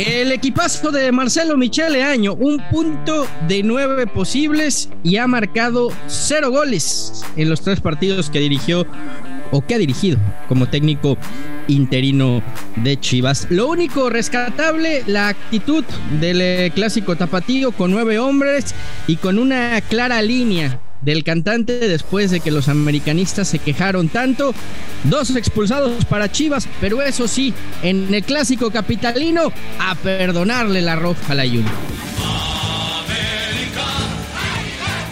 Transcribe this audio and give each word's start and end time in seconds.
El 0.00 0.32
equipazo 0.32 0.90
de 0.92 1.12
Marcelo 1.12 1.58
Michele 1.58 2.02
Año, 2.02 2.32
un 2.32 2.58
punto 2.70 3.26
de 3.46 3.62
nueve 3.62 4.06
posibles 4.06 4.88
y 5.04 5.18
ha 5.18 5.26
marcado 5.26 5.90
cero 6.06 6.50
goles 6.50 7.22
en 7.36 7.50
los 7.50 7.60
tres 7.60 7.82
partidos 7.82 8.30
que 8.30 8.38
dirigió 8.38 8.86
o 9.50 9.60
que 9.60 9.74
ha 9.74 9.78
dirigido 9.78 10.18
como 10.48 10.70
técnico 10.70 11.18
interino 11.68 12.42
de 12.76 12.98
Chivas. 12.98 13.46
Lo 13.50 13.68
único 13.68 14.08
rescatable, 14.08 15.04
la 15.06 15.28
actitud 15.28 15.84
del 16.18 16.40
eh, 16.40 16.72
clásico 16.74 17.16
tapatío 17.16 17.70
con 17.72 17.90
nueve 17.90 18.18
hombres 18.18 18.74
y 19.06 19.16
con 19.16 19.38
una 19.38 19.82
clara 19.82 20.22
línea 20.22 20.80
del 21.02 21.24
cantante 21.24 21.88
después 21.88 22.30
de 22.30 22.40
que 22.40 22.50
los 22.50 22.68
americanistas 22.68 23.48
se 23.48 23.58
quejaron 23.58 24.08
tanto. 24.08 24.54
Dos 25.04 25.34
expulsados 25.36 26.04
para 26.04 26.30
Chivas, 26.30 26.68
pero 26.80 27.02
eso 27.02 27.26
sí, 27.26 27.54
en 27.82 28.12
el 28.12 28.22
clásico 28.22 28.70
capitalino, 28.70 29.52
a 29.78 29.94
perdonarle 29.94 30.82
la 30.82 30.96
roja 30.96 31.32
a 31.32 31.34
la 31.34 31.44
Junior. 31.44 31.70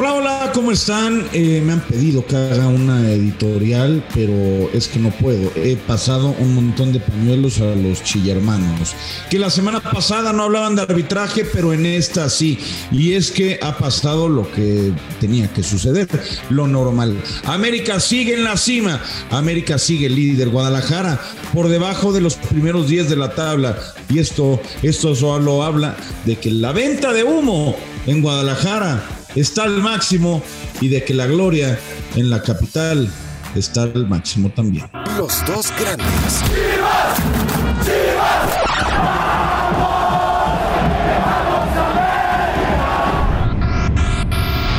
Hola, 0.00 0.14
hola, 0.14 0.52
¿cómo 0.54 0.70
están? 0.70 1.26
Eh, 1.32 1.60
me 1.60 1.72
han 1.72 1.80
pedido 1.80 2.24
que 2.24 2.36
haga 2.36 2.68
una 2.68 3.10
editorial, 3.10 4.06
pero 4.14 4.70
es 4.72 4.86
que 4.86 5.00
no 5.00 5.10
puedo. 5.10 5.50
He 5.56 5.74
pasado 5.74 6.36
un 6.38 6.54
montón 6.54 6.92
de 6.92 7.00
pañuelos 7.00 7.60
a 7.60 7.74
los 7.74 8.04
chillermanos. 8.04 8.94
Que 9.28 9.40
la 9.40 9.50
semana 9.50 9.80
pasada 9.80 10.32
no 10.32 10.44
hablaban 10.44 10.76
de 10.76 10.82
arbitraje, 10.82 11.44
pero 11.44 11.72
en 11.72 11.84
esta 11.84 12.30
sí. 12.30 12.60
Y 12.92 13.14
es 13.14 13.32
que 13.32 13.58
ha 13.60 13.76
pasado 13.76 14.28
lo 14.28 14.48
que 14.52 14.92
tenía 15.18 15.48
que 15.52 15.64
suceder, 15.64 16.06
lo 16.48 16.68
normal. 16.68 17.20
América 17.42 17.98
sigue 17.98 18.34
en 18.34 18.44
la 18.44 18.56
cima. 18.56 19.02
América 19.30 19.78
sigue 19.78 20.08
líder. 20.08 20.50
Guadalajara 20.50 21.20
por 21.52 21.66
debajo 21.66 22.12
de 22.12 22.20
los 22.20 22.36
primeros 22.36 22.86
10 22.86 23.10
de 23.10 23.16
la 23.16 23.34
tabla. 23.34 23.76
Y 24.08 24.20
esto, 24.20 24.60
esto 24.80 25.16
solo 25.16 25.64
habla 25.64 25.96
de 26.24 26.36
que 26.36 26.52
la 26.52 26.70
venta 26.70 27.12
de 27.12 27.24
humo 27.24 27.74
en 28.06 28.22
Guadalajara 28.22 29.17
está 29.34 29.64
al 29.64 29.82
máximo 29.82 30.42
y 30.80 30.88
de 30.88 31.04
que 31.04 31.14
la 31.14 31.26
gloria 31.26 31.78
en 32.14 32.30
la 32.30 32.42
capital 32.42 33.08
está 33.54 33.82
al 33.82 34.08
máximo 34.08 34.50
también. 34.50 34.90
Los 35.16 35.44
dos 35.46 35.72
grandes. 35.78 36.42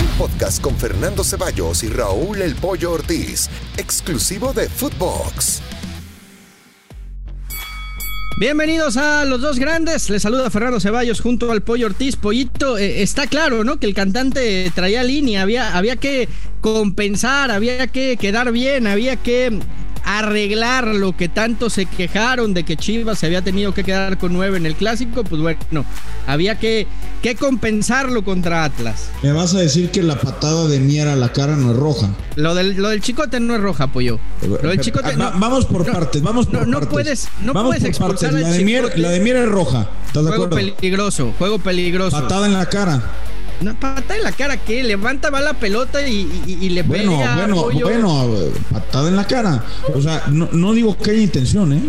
Un 0.01 0.17
podcast 0.17 0.61
con 0.61 0.75
Fernando 0.75 1.23
Ceballos 1.23 1.83
y 1.83 1.89
Raúl 1.89 2.41
El 2.41 2.55
Pollo 2.55 2.91
Ortiz, 2.91 3.49
exclusivo 3.77 4.53
de 4.53 4.69
Footbox. 4.69 5.61
Bienvenidos 8.39 8.95
a 8.95 9.25
los 9.25 9.41
dos 9.41 9.59
grandes. 9.59 10.09
Les 10.09 10.21
saluda 10.21 10.49
Fernando 10.49 10.79
Ceballos 10.79 11.19
junto 11.19 11.51
al 11.51 11.61
Pollo 11.61 11.87
Ortiz. 11.87 12.15
Pollito, 12.15 12.77
eh, 12.77 13.01
está 13.01 13.27
claro, 13.27 13.65
¿no? 13.65 13.81
Que 13.81 13.85
el 13.85 13.93
cantante 13.93 14.71
traía 14.73 15.03
línea, 15.03 15.41
había, 15.41 15.75
había 15.75 15.97
que 15.97 16.29
compensar, 16.61 17.51
había 17.51 17.87
que 17.87 18.15
quedar 18.15 18.53
bien, 18.53 18.87
había 18.87 19.17
que 19.17 19.59
arreglar 20.17 20.87
lo 20.87 21.15
que 21.15 21.29
tanto 21.29 21.69
se 21.69 21.85
quejaron 21.85 22.53
de 22.55 22.63
que 22.63 22.75
Chivas 22.77 23.19
se 23.19 23.27
había 23.27 23.43
tenido 23.43 23.73
que 23.75 23.83
quedar 23.83 24.17
con 24.17 24.33
nueve 24.33 24.57
en 24.57 24.65
el 24.65 24.75
clásico, 24.75 25.23
pues 25.23 25.39
bueno, 25.41 25.85
había 26.25 26.57
que, 26.57 26.87
que 27.21 27.35
compensarlo 27.35 28.23
contra 28.23 28.63
Atlas. 28.63 29.09
Me 29.21 29.31
vas 29.33 29.53
a 29.53 29.59
decir 29.59 29.91
que 29.91 30.01
la 30.01 30.19
patada 30.19 30.67
de 30.67 30.79
Mier 30.79 31.07
a 31.09 31.15
la 31.15 31.31
cara 31.31 31.55
no 31.55 31.71
es 31.71 31.77
roja. 31.77 32.09
Lo 32.35 32.55
del, 32.55 32.75
lo 32.77 32.89
del 32.89 33.01
chicote 33.01 33.39
no 33.39 33.53
es 33.55 33.61
roja, 33.61 33.87
pollo. 33.87 34.19
Lo 34.41 34.69
del 34.69 34.79
chicote, 34.79 35.15
Va- 35.15 35.33
vamos 35.35 35.65
por 35.65 35.85
partes, 35.91 36.21
vamos 36.23 36.47
por 36.47 36.67
no, 36.67 36.79
partes. 36.79 36.81
no 36.81 36.89
puedes, 36.89 37.27
no 37.43 37.53
Vamos 37.53 37.69
puedes 37.75 37.83
expulsar 37.83 38.35
al 38.35 38.41
La 38.41 38.49
de, 38.49 38.63
Mier, 38.63 38.97
la 38.99 39.09
de 39.09 39.19
Mier 39.19 39.35
es 39.37 39.49
roja. 39.49 39.87
¿Estás 40.07 40.23
de 40.23 40.29
Juego 40.31 40.45
acuerdo? 40.45 40.55
peligroso, 40.75 41.33
juego 41.37 41.59
peligroso. 41.59 42.19
Patada 42.19 42.47
en 42.47 42.53
la 42.53 42.65
cara. 42.67 43.01
Una 43.61 43.77
patada 43.79 44.15
en 44.17 44.23
la 44.23 44.31
cara 44.31 44.57
que 44.57 44.83
levanta 44.83 45.29
va 45.29 45.41
la 45.41 45.53
pelota 45.53 46.07
y, 46.07 46.27
y- 46.47 46.57
y 46.65 46.69
le 46.69 46.83
Bueno, 46.83 47.17
pega, 47.17 47.35
bueno, 47.35 47.63
bueno, 47.83 48.25
eh, 48.37 48.51
patada 48.71 49.09
en 49.09 49.15
la 49.15 49.27
cara. 49.27 49.63
O 49.93 50.01
sea, 50.01 50.23
no, 50.29 50.47
no 50.53 50.73
digo 50.73 50.97
que 50.97 51.11
haya 51.11 51.21
intención, 51.21 51.73
¿eh? 51.73 51.81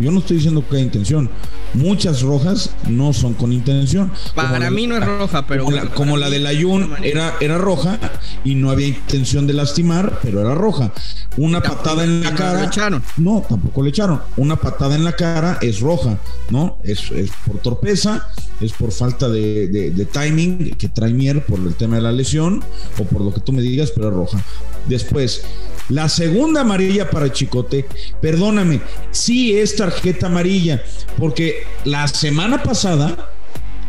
Yo 0.00 0.12
no 0.12 0.20
estoy 0.20 0.36
diciendo 0.36 0.62
que 0.68 0.76
haya 0.76 0.84
intención. 0.84 1.28
Muchas 1.74 2.22
rojas 2.22 2.70
no 2.88 3.12
son 3.12 3.34
con 3.34 3.52
intención. 3.52 4.12
Para 4.34 4.48
Como 4.50 4.60
la- 4.60 4.70
mí 4.70 4.86
no 4.86 4.96
es 4.96 5.04
roja, 5.04 5.44
pero 5.46 5.64
como 5.64 5.76
la, 5.76 5.82
bueno, 5.82 5.94
como 5.96 6.16
la 6.16 6.30
de 6.30 6.38
la 6.38 6.50
Jun 6.58 6.92
era, 7.02 7.34
era 7.40 7.58
roja 7.58 7.98
y 8.44 8.54
no 8.54 8.70
había 8.70 8.86
intención 8.86 9.46
de 9.48 9.54
lastimar, 9.54 10.20
pero 10.22 10.40
era 10.40 10.54
roja. 10.54 10.92
Una 11.36 11.60
Tampoco 11.60 11.82
patada 11.82 12.04
en 12.04 12.22
la 12.22 12.34
cara. 12.34 12.64
echaron. 12.64 13.02
No, 13.16 13.44
tampoco 13.48 13.82
le 13.82 13.90
echaron. 13.90 14.20
Una 14.36 14.56
patada 14.56 14.94
en 14.94 15.04
la 15.04 15.12
cara 15.12 15.58
es 15.60 15.80
roja, 15.80 16.16
¿no? 16.50 16.78
Es, 16.84 17.10
es 17.10 17.30
por 17.46 17.58
torpeza, 17.58 18.28
es 18.60 18.72
por 18.72 18.92
falta 18.92 19.28
de, 19.28 19.68
de- 19.68 19.90
de 19.90 20.04
timing 20.06 20.70
que 20.76 20.88
trae 20.88 21.07
Por 21.46 21.60
el 21.60 21.74
tema 21.74 21.96
de 21.96 22.02
la 22.02 22.12
lesión 22.12 22.62
o 22.98 23.04
por 23.04 23.22
lo 23.22 23.32
que 23.32 23.40
tú 23.40 23.52
me 23.52 23.62
digas, 23.62 23.92
pero 23.94 24.08
es 24.08 24.14
roja. 24.14 24.44
Después, 24.86 25.42
la 25.88 26.08
segunda 26.08 26.60
amarilla 26.60 27.10
para 27.10 27.32
Chicote, 27.32 27.86
perdóname, 28.20 28.80
sí 29.10 29.56
es 29.56 29.76
tarjeta 29.76 30.26
amarilla, 30.26 30.82
porque 31.18 31.62
la 31.84 32.06
semana 32.08 32.62
pasada 32.62 33.30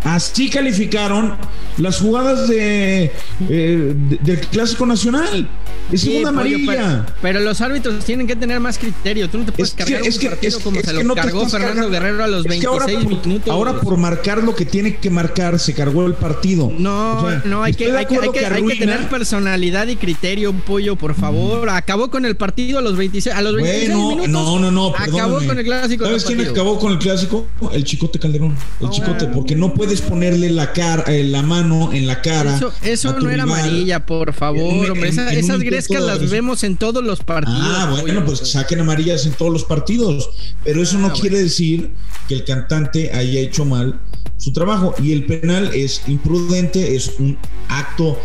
así 0.03 0.49
calificaron 0.49 1.35
las 1.77 1.99
jugadas 1.99 2.47
de, 2.47 3.05
eh, 3.49 3.93
de- 4.09 4.17
del 4.21 4.39
Clásico 4.47 4.85
Nacional. 4.85 5.47
Es 5.91 6.01
Sí, 6.01 6.07
segunda 6.19 6.29
pollo, 6.43 6.55
amarilla. 6.55 7.05
pero, 7.07 7.17
pero 7.21 7.39
los 7.39 7.61
árbitros 7.61 8.05
tienen 8.05 8.27
que 8.27 8.35
tener 8.35 8.59
más 8.59 8.77
criterio. 8.77 9.27
Tú 9.27 9.39
no 9.39 9.45
te 9.45 9.51
puedes 9.51 9.69
Es 9.69 9.75
cargar 9.75 10.03
un 10.03 10.09
que- 10.19 10.29
partido 10.29 10.57
es- 10.57 10.63
como 10.63 10.79
es 10.79 10.85
se 10.85 10.93
lo 10.93 11.03
no 11.03 11.15
cargó 11.15 11.47
Fernando 11.49 11.67
cargando. 11.75 11.89
Guerrero 11.89 12.23
a 12.23 12.27
los 12.27 12.45
Es 12.45 12.59
que 12.59 12.67
ahora 12.67 12.85
26 12.85 13.17
por- 13.17 13.27
minutos. 13.27 13.51
Ahora 13.53 13.73
por 13.81 13.97
marcar 13.97 14.43
lo 14.43 14.55
que 14.55 14.65
tiene 14.65 14.97
que 14.97 15.09
marcar, 15.09 15.57
se 15.57 15.73
cargó 15.73 16.05
el 16.05 16.13
partido. 16.13 16.71
No, 16.77 17.17
O 17.23 17.29
sea, 17.29 17.41
no, 17.45 17.63
hay 17.63 17.73
que, 17.73 17.91
de 17.91 17.97
hay, 17.97 18.05
que, 18.05 18.13
hay, 18.13 18.17
acuerdo 18.17 18.33
que, 18.33 18.39
hay 18.39 18.45
que 18.45 18.55
arruina- 18.59 18.79
tener 18.79 19.09
personalidad 19.09 19.87
y 19.87 19.95
criterio, 19.95 20.53
pollo, 20.53 20.95
por 20.95 21.15
favor. 21.15 21.69
Acabó 21.69 22.11
con 22.11 22.23
el 22.25 22.35
partido 22.35 22.77
a 22.77 22.81
los 22.83 22.95
26, 22.95 23.35
a 23.35 23.41
los 23.41 23.55
26 23.55 23.89
Bueno, 23.91 24.09
minutos. 24.09 24.29
no, 24.29 24.59
no, 24.59 24.71
no. 24.71 24.87
Acabó 24.89 25.05
perdóname. 25.17 25.47
con 25.47 25.57
el 25.59 25.65
clásico. 25.65 26.05
¿Sabes 26.05 26.23
quién 26.25 26.41
acabó 26.41 26.77
con 26.77 26.91
el 26.91 26.99
clásico? 26.99 27.47
El 27.71 27.83
Chicote 27.83 28.19
Calderón. 28.19 28.55
El 28.79 28.85
No. 28.87 28.91
Chicote, 28.91 29.25
porque 29.25 29.55
no 29.55 29.73
puedes 29.89 30.01
ponerle 30.01 30.51
la 30.51 30.71
cara, 30.71 31.03
eh, 31.07 31.23
la 31.23 31.41
mano 31.41 31.91
en 31.91 32.05
la 32.05 32.21
cara. 32.21 32.59
Eso, 32.83 33.11
no 33.13 33.29
era 33.29 33.43
rival. 33.43 33.59
amarilla, 33.59 34.05
por 34.05 34.33
favor, 34.33 34.85
En- 34.85 34.91
hombre. 34.91 35.09
en- 35.09 35.13
Esa- 35.13 35.31
en 35.31 35.37
un 35.39 35.43
esas 35.43 35.59
grescas 35.61 36.03
las 36.03 36.29
vemos 36.29 36.63
en 36.63 36.75
todos 36.77 37.03
los 37.03 37.21
partidos. 37.23 37.59
Ah, 37.59 37.97
bueno, 38.01 38.23
pues 38.23 38.39
saquen 38.51 38.81
amarillas 38.81 39.25
en 39.25 39.31
todos 39.33 39.51
los 39.51 39.63
partidos. 39.63 40.29
Pero 40.63 40.83
eso 40.83 40.97
Ah, 40.97 40.99
no 41.01 41.07
bueno. 41.07 41.21
quiere 41.21 41.39
decir 41.41 41.91
que 42.27 42.35
el 42.35 42.43
cantante 42.45 43.11
haya 43.13 43.39
hecho 43.39 43.65
mal 43.65 43.99
su 44.37 44.53
trabajo. 44.53 44.93
Y 45.01 45.11
el 45.11 45.25
penal 45.25 45.71
es 45.73 46.03
imprudente, 46.07 46.95
es 46.95 47.13
un 47.17 47.35
acto 47.67 48.19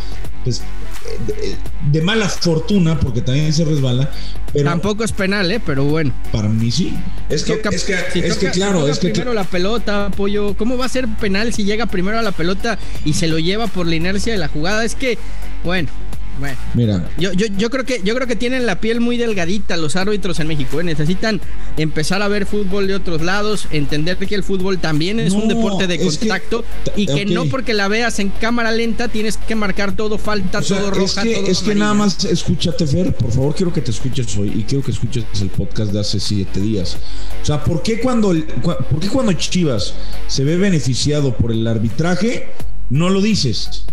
pues, 0.45 0.61
de, 1.27 1.57
de 1.91 2.03
mala 2.03 2.29
fortuna, 2.29 2.99
porque 2.99 3.21
también 3.21 3.53
se 3.53 3.65
resbala. 3.65 4.11
Pero 4.53 4.71
Tampoco 4.71 5.03
es 5.05 5.11
penal, 5.13 5.51
¿eh? 5.51 5.61
Pero 5.65 5.85
bueno. 5.85 6.13
para 6.31 6.49
mí 6.49 6.71
sí. 6.71 6.95
Es 7.29 7.43
que, 7.45 7.57
Toca- 7.57 7.71
es 7.71 7.85
que, 7.85 7.97
si 8.13 8.19
es 8.21 8.35
toca- 8.35 8.41
que 8.41 8.51
claro, 8.53 8.75
si 8.79 8.81
toca 8.83 8.93
es 8.93 8.99
que 9.01 9.09
primero 9.11 9.35
la 9.35 9.45
pelota, 9.45 10.11
pollo. 10.17 10.57
¿Cómo 10.57 10.77
va 10.79 10.87
a 10.87 10.89
ser 10.89 11.09
penal 11.21 11.53
si 11.53 11.65
llega 11.65 11.87
primero 11.87 12.19
a 12.19 12.23
la 12.23 12.33
pelota 12.33 12.79
y 13.05 13.15
se 13.15 13.27
lo 13.27 13.39
lleva 13.39 13.67
por 13.67 13.87
la 13.87 13.97
inercia 13.97 14.33
de 14.33 14.39
la 14.39 14.49
jugada? 14.49 14.85
Es 14.85 14.95
que, 14.95 15.19
bueno, 15.65 15.89
bueno. 16.39 16.57
mira, 16.75 17.09
Yo, 17.19 17.33
yo, 17.33 17.47
yo 17.57 17.71
creo 17.71 17.85
que 17.85 18.01
yo 18.05 18.15
creo 18.15 18.27
que 18.27 18.37
tienen 18.37 18.67
la 18.67 18.81
piel 18.81 19.01
muy 19.01 19.17
delgadita 19.17 19.77
los 19.77 19.97
árbitros 19.97 20.41
en 20.41 20.49
México. 20.49 20.81
¿eh? 20.81 20.85
Necesitan 20.85 21.41
empezar 21.77 22.23
a 22.23 22.29
ver 22.29 22.47
fútbol 22.47 22.87
de 22.87 22.95
otros 22.95 23.23
lados, 23.23 23.67
entender 23.71 24.17
que 24.17 24.35
el 24.35 24.43
fútbol 24.45 24.79
también 24.79 25.21
es 25.21 25.33
un 25.33 25.49
deporte 25.49 25.87
de 25.87 25.97
es 25.97 26.19
que- 26.19 26.29
contacto 26.29 26.65
y 26.97 27.07
que 27.07 27.27
no 27.27 27.47
porque 27.47 27.75
la 27.75 27.89
veas 27.89 28.19
en 28.19 28.31
cámara 28.31 28.71
lenta 28.71 29.09
tienes 29.09 29.37
que 29.37 29.55
marcar 29.55 29.97
todo 29.97 30.19
falta, 30.19 30.59
o 30.59 30.63
sea, 30.63 30.79
todo 30.79 30.91
es 30.91 30.97
roja, 30.97 31.23
que, 31.23 31.35
todo 31.35 31.47
es 31.47 31.59
que 31.61 31.75
nada 31.75 31.95
más 31.95 32.25
escúchate, 32.25 32.87
Fer, 32.87 33.15
por 33.15 33.31
favor, 33.31 33.55
quiero 33.55 33.73
que 33.73 33.81
te 33.81 33.91
escuches 33.91 34.37
hoy 34.37 34.53
y 34.55 34.63
quiero 34.65 34.85
que 34.85 34.91
escuches 34.93 35.25
el 35.41 35.49
podcast 35.51 35.93
de 35.93 36.01
hace 36.01 36.21
siete 36.21 36.61
días. 36.61 36.97
O 37.43 37.45
sea, 37.45 37.63
¿por 37.63 37.83
qué 37.83 38.01
cuando, 38.01 38.35
por 38.63 39.01
qué 39.01 39.09
cuando 39.09 39.33
Chivas 39.35 39.95
se 40.27 40.45
ve 40.45 40.57
beneficiado 40.57 41.35
por 41.37 41.53
el 41.53 41.67
arbitraje, 41.67 42.49
no 42.91 43.11
lo 43.11 43.21
dices? 43.21 43.85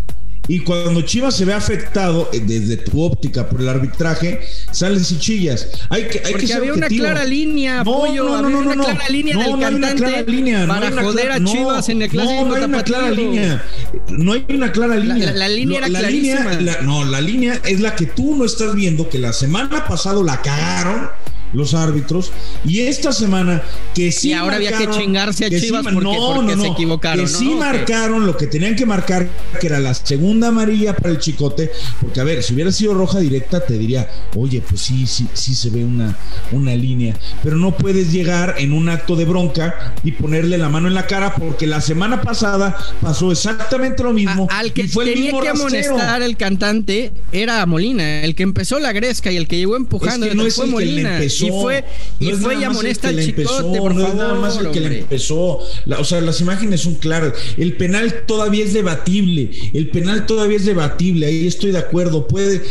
Y 0.48 0.58
cuando 0.60 1.02
Chivas 1.02 1.36
se 1.36 1.44
ve 1.44 1.52
afectado 1.52 2.28
eh, 2.32 2.40
desde 2.44 2.76
tu 2.76 3.00
óptica 3.00 3.48
por 3.48 3.60
el 3.60 3.68
arbitraje, 3.68 4.40
sales 4.72 5.10
y 5.12 5.18
chillas. 5.18 5.68
Hay 5.88 6.08
que, 6.08 6.18
hay 6.18 6.32
Porque 6.32 6.38
que 6.40 6.46
ser 6.48 6.56
había 6.56 6.72
una 6.72 6.86
objetivo. 6.86 7.04
clara 7.04 7.24
línea, 7.24 7.84
pollo, 7.84 8.34
había 8.34 8.56
una 8.58 8.74
clara 8.74 9.08
línea 9.08 9.36
del 9.38 9.46
no 9.60 9.66
hay 9.66 9.74
una 9.74 9.94
clara 9.94 10.22
línea, 10.22 10.66
no 10.66 10.74
para 10.74 10.86
hay 10.88 10.92
una 10.92 11.02
joder 11.04 11.24
clara- 11.26 11.34
a 11.36 11.44
Chivas 11.44 11.88
en 11.90 12.02
el 12.02 12.08
clásico 12.10 12.34
No, 12.42 12.48
no 12.48 12.54
hay 12.56 12.64
una 12.64 12.82
clara 12.82 13.10
línea. 13.12 13.64
No 14.08 14.32
hay 14.32 14.44
una 14.48 14.72
clara 14.72 14.96
línea. 14.96 15.26
la- 15.26 15.32
la 15.32 15.48
línea 15.48 15.78
era 15.78 15.86
línea- 15.88 16.00
clarísima. 16.42 16.60
la- 16.60 16.80
no, 16.82 17.04
la 17.04 17.20
línea 17.20 17.60
es 17.64 17.80
la 17.80 17.94
que 17.94 18.06
tú 18.06 18.34
no 18.36 18.44
estás 18.44 18.74
viendo, 18.74 19.08
que 19.08 19.20
la 19.20 19.32
semana 19.32 19.86
pasada 19.86 20.20
la 20.24 20.42
cagaron 20.42 21.08
los 21.52 21.74
árbitros. 21.74 22.32
Y 22.64 22.80
esta 22.80 23.12
semana 23.12 23.62
que 23.94 24.12
sí. 24.12 24.30
Y 24.30 24.32
ahora 24.32 24.56
había 24.56 24.76
que 24.76 24.88
chingarse 24.90 25.46
a 25.46 25.50
Chivas 25.50 25.82
porque, 25.82 26.00
no, 26.00 26.62
se 26.62 26.68
equivocaron. 26.68 27.24
Que 27.24 27.30
sí 27.30 27.54
marcaron 27.54 28.26
lo 28.26 28.36
que 28.36 28.46
tenían 28.46 28.76
que 28.76 28.86
marcar, 28.86 29.28
que 29.60 29.66
era 29.66 29.78
la 29.78 29.94
segunda 29.94 30.48
amarilla 30.48 30.94
para 30.96 31.10
el 31.10 31.18
chicote. 31.18 31.70
Porque, 32.00 32.20
a 32.20 32.24
ver, 32.24 32.42
si 32.42 32.54
hubiera 32.54 32.72
sido 32.72 32.94
roja 32.94 33.20
directa, 33.20 33.64
te 33.64 33.78
diría, 33.78 34.08
oye, 34.36 34.62
pues 34.68 34.80
sí, 34.80 35.06
sí, 35.06 35.26
sí 35.32 35.54
se 35.54 35.70
ve 35.70 35.84
una, 35.84 36.16
una 36.52 36.74
línea. 36.74 37.16
Pero 37.42 37.56
no 37.56 37.76
puedes 37.76 38.12
llegar 38.12 38.56
en 38.58 38.72
un 38.72 38.88
acto 38.88 39.16
de 39.16 39.24
bronca 39.24 39.94
y 40.04 40.12
ponerle 40.12 40.58
la 40.58 40.68
mano 40.68 40.88
en 40.88 40.94
la 40.94 41.06
cara, 41.06 41.34
porque 41.34 41.66
la 41.66 41.80
semana 41.80 42.22
pasada 42.22 42.76
pasó 43.00 43.32
exactamente 43.32 44.02
lo 44.02 44.12
mismo. 44.12 44.48
al 44.50 44.72
que 44.72 44.88
fue 44.88 45.06
tenía 45.06 45.32
que 45.40 45.48
amonestar 45.48 46.22
el 46.22 46.36
cantante 46.36 47.12
era 47.32 47.64
Molina, 47.66 48.22
el 48.24 48.34
que 48.34 48.42
empezó 48.42 48.78
la 48.78 48.92
gresca 48.92 49.30
y 49.30 49.36
el 49.36 49.48
que 49.48 49.56
llegó 49.56 49.76
empujando. 49.76 50.32
no 50.34 50.46
es 50.46 50.54
fue 50.54 50.66
Molina. 50.66 51.18
Y 51.46 51.50
fue, 51.50 51.84
y 52.18 52.32
fue 52.32 52.60
y 52.60 52.64
amonesta 52.64 53.08
al 53.08 53.24
chicote, 53.24 53.78
por 53.78 53.94
no 53.94 54.06
es 54.06 54.14
nada 54.14 54.34
más 54.34 54.58
el 54.58 54.70
que 54.70 54.80
le 54.80 55.00
empezó. 55.00 55.58
o 55.58 56.04
sea, 56.04 56.20
las 56.20 56.40
imágenes 56.40 56.82
son 56.82 56.94
claras. 56.96 57.32
El 57.56 57.76
penal 57.76 58.24
todavía 58.26 58.64
es 58.64 58.72
debatible. 58.72 59.50
El 59.72 59.90
penal 59.90 60.26
todavía 60.26 60.56
es 60.56 60.64
debatible. 60.64 61.26
Ahí 61.26 61.46
estoy 61.46 61.72
de 61.72 61.78
acuerdo. 61.78 62.26
Puede, 62.28 62.62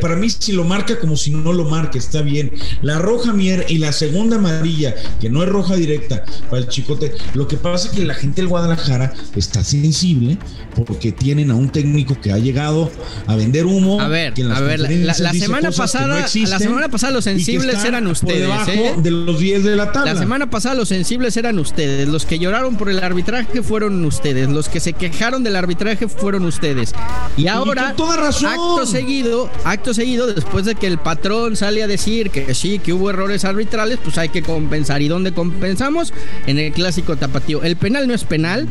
para 0.00 0.16
mí, 0.16 0.30
si 0.30 0.52
lo 0.52 0.64
marca 0.64 0.98
como 0.98 1.16
si 1.16 1.30
no 1.30 1.52
lo 1.52 1.64
marca, 1.64 1.98
está 1.98 2.22
bien. 2.22 2.52
La 2.82 2.98
roja 2.98 3.32
Mier 3.32 3.66
y 3.68 3.78
la 3.78 3.92
segunda 3.92 4.36
amarilla, 4.36 4.94
que 5.20 5.30
no 5.30 5.42
es 5.42 5.48
roja 5.48 5.76
directa 5.76 6.24
para 6.48 6.62
el 6.62 6.68
chicote. 6.68 7.12
Lo 7.34 7.48
que 7.48 7.56
pasa 7.56 7.88
es 7.88 7.94
que 7.94 8.04
la 8.04 8.14
gente 8.14 8.40
del 8.40 8.48
Guadalajara 8.48 9.12
está 9.36 9.64
sensible 9.64 10.38
porque 10.74 11.12
tienen 11.12 11.50
a 11.50 11.54
un 11.54 11.70
técnico 11.70 12.20
que 12.20 12.32
ha 12.32 12.38
llegado 12.38 12.90
a 13.26 13.36
vender 13.36 13.66
humo. 13.66 14.00
A 14.00 14.08
ver, 14.08 14.32
a 14.52 14.60
ver, 14.60 14.80
la, 14.80 15.14
semana 15.14 15.70
pasada, 15.70 16.26
la 16.34 16.58
semana 16.58 16.88
pasada 16.88 17.12
los 17.12 17.24
sensibles 17.24 17.84
eran 17.84 18.06
ustedes. 18.06 18.19
¿Eh? 18.26 18.94
de 18.96 19.10
los 19.10 19.38
10 19.38 19.64
de 19.64 19.76
la 19.76 19.92
tabla. 19.92 20.14
La 20.14 20.20
semana 20.20 20.50
pasada 20.50 20.74
los 20.74 20.88
sensibles 20.88 21.36
eran 21.36 21.58
ustedes. 21.58 22.08
Los 22.08 22.26
que 22.26 22.38
lloraron 22.38 22.76
por 22.76 22.90
el 22.90 23.02
arbitraje 23.02 23.62
fueron 23.62 24.04
ustedes. 24.04 24.48
Los 24.48 24.68
que 24.68 24.80
se 24.80 24.92
quejaron 24.92 25.42
del 25.42 25.56
arbitraje 25.56 26.08
fueron 26.08 26.44
ustedes. 26.44 26.94
Y 27.36 27.48
ahora, 27.48 27.94
toda 27.96 28.16
razón. 28.16 28.50
acto 28.50 28.86
seguido, 28.86 29.50
acto 29.64 29.94
seguido, 29.94 30.26
después 30.26 30.64
de 30.64 30.74
que 30.74 30.86
el 30.86 30.98
patrón 30.98 31.56
sale 31.56 31.82
a 31.82 31.86
decir 31.86 32.30
que 32.30 32.54
sí, 32.54 32.78
que 32.78 32.92
hubo 32.92 33.10
errores 33.10 33.44
arbitrales, 33.44 33.98
pues 34.02 34.18
hay 34.18 34.28
que 34.28 34.42
compensar. 34.42 35.02
¿Y 35.02 35.08
dónde 35.08 35.32
compensamos? 35.32 36.12
En 36.46 36.58
el 36.58 36.72
clásico 36.72 37.16
tapatío. 37.16 37.62
El 37.62 37.76
penal 37.76 38.06
no 38.08 38.14
es 38.14 38.24
penal. 38.24 38.68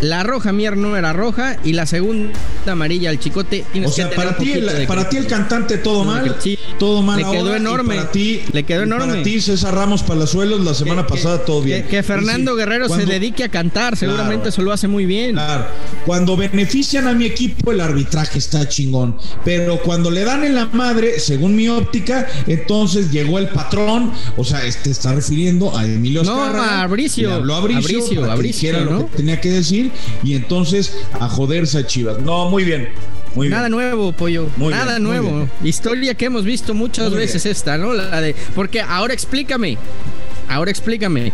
La 0.00 0.22
roja 0.22 0.52
Mier 0.52 0.76
no 0.76 0.96
era 0.96 1.12
roja 1.12 1.56
y 1.64 1.72
la 1.72 1.86
segunda 1.86 2.32
amarilla 2.66 3.10
al 3.10 3.18
chicote 3.18 3.64
o 3.84 3.90
sea, 3.90 4.10
para 4.10 4.36
ti, 4.36 4.52
el, 4.52 4.86
para 4.86 5.08
ti 5.08 5.16
el 5.16 5.26
cantante 5.26 5.78
todo 5.78 6.04
mal, 6.04 6.36
todo 6.78 7.02
mal. 7.02 7.18
Le 7.18 7.30
quedó 7.30 7.54
enorme. 7.54 7.96
Para 7.96 8.10
ti, 8.10 8.42
le 8.52 8.64
quedó 8.64 8.82
enorme. 8.82 9.06
Para 9.06 9.22
ti 9.22 9.40
César 9.40 9.74
Ramos 9.74 10.02
Palazuelos 10.02 10.60
la 10.60 10.74
semana 10.74 11.06
pasada 11.06 11.44
todo 11.44 11.62
bien. 11.62 11.86
Que, 11.88 12.02
Fernando 12.02 12.54
Guerrero 12.54 12.88
se 12.88 13.06
dedique 13.06 13.44
a 13.44 13.48
cantar, 13.48 13.96
seguramente 13.96 14.50
eso 14.50 14.62
lo 14.62 14.72
hace 14.72 14.88
muy 14.88 15.06
bien. 15.06 15.32
Claro. 15.32 15.66
Cuando 16.04 16.36
benefician 16.36 17.08
a 17.08 17.14
mi 17.14 17.24
equipo 17.24 17.72
el 17.72 17.80
arbitraje 17.80 18.38
está 18.38 18.68
chingón, 18.68 19.16
pero 19.44 19.80
cuando 19.82 20.10
le 20.10 20.24
dan 20.24 20.44
en 20.44 20.54
la 20.54 20.66
madre, 20.66 21.18
según 21.18 21.56
mi 21.56 21.68
óptica, 21.68 22.26
entonces 22.46 23.10
llegó 23.10 23.38
el 23.38 23.48
patrón, 23.48 24.12
o 24.36 24.44
sea, 24.44 24.64
este 24.64 24.90
está 24.90 25.14
refiriendo 25.14 25.76
a 25.76 25.84
Emilio 25.84 26.22
No, 26.22 26.42
a 26.42 26.82
Abricio. 26.82 27.32
habló 27.32 27.54
a 27.54 27.58
Abricio, 27.58 28.30
Abricio, 28.30 28.80
lo 28.80 29.10
que 29.10 29.16
tenía 29.16 29.40
que 29.40 29.50
decir 29.50 29.85
y 30.22 30.34
entonces 30.34 30.98
a 31.18 31.28
joderse 31.28 31.78
a 31.78 31.86
Chivas. 31.86 32.20
No, 32.20 32.48
muy 32.50 32.64
bien. 32.64 32.88
Muy 33.34 33.48
Nada 33.50 33.68
nuevo, 33.68 34.12
pollo. 34.12 34.48
Nada 34.56 34.98
nuevo. 34.98 35.46
Historia 35.62 36.14
que 36.14 36.24
hemos 36.24 36.44
visto 36.44 36.72
muchas 36.72 37.10
veces 37.12 37.44
esta, 37.44 37.76
¿no? 37.76 37.92
La 37.92 38.20
de. 38.20 38.34
Porque 38.54 38.80
ahora 38.80 39.12
explícame. 39.12 39.76
Ahora 40.48 40.70
explícame. 40.70 41.32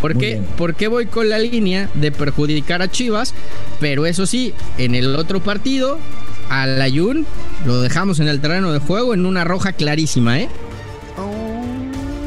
¿Por 0.00 0.16
qué, 0.16 0.40
¿Por 0.56 0.74
qué 0.74 0.88
voy 0.88 1.06
con 1.06 1.28
la 1.28 1.38
línea 1.38 1.88
de 1.94 2.10
perjudicar 2.10 2.80
a 2.82 2.90
Chivas? 2.90 3.34
Pero 3.80 4.06
eso 4.06 4.26
sí, 4.26 4.54
en 4.78 4.94
el 4.94 5.14
otro 5.14 5.42
partido, 5.42 5.98
al 6.48 6.80
Ayun 6.80 7.26
lo 7.66 7.80
dejamos 7.80 8.18
en 8.18 8.28
el 8.28 8.40
terreno 8.40 8.72
de 8.72 8.78
juego 8.78 9.14
en 9.14 9.26
una 9.26 9.44
roja 9.44 9.72
clarísima, 9.72 10.40
¿eh? 10.40 10.48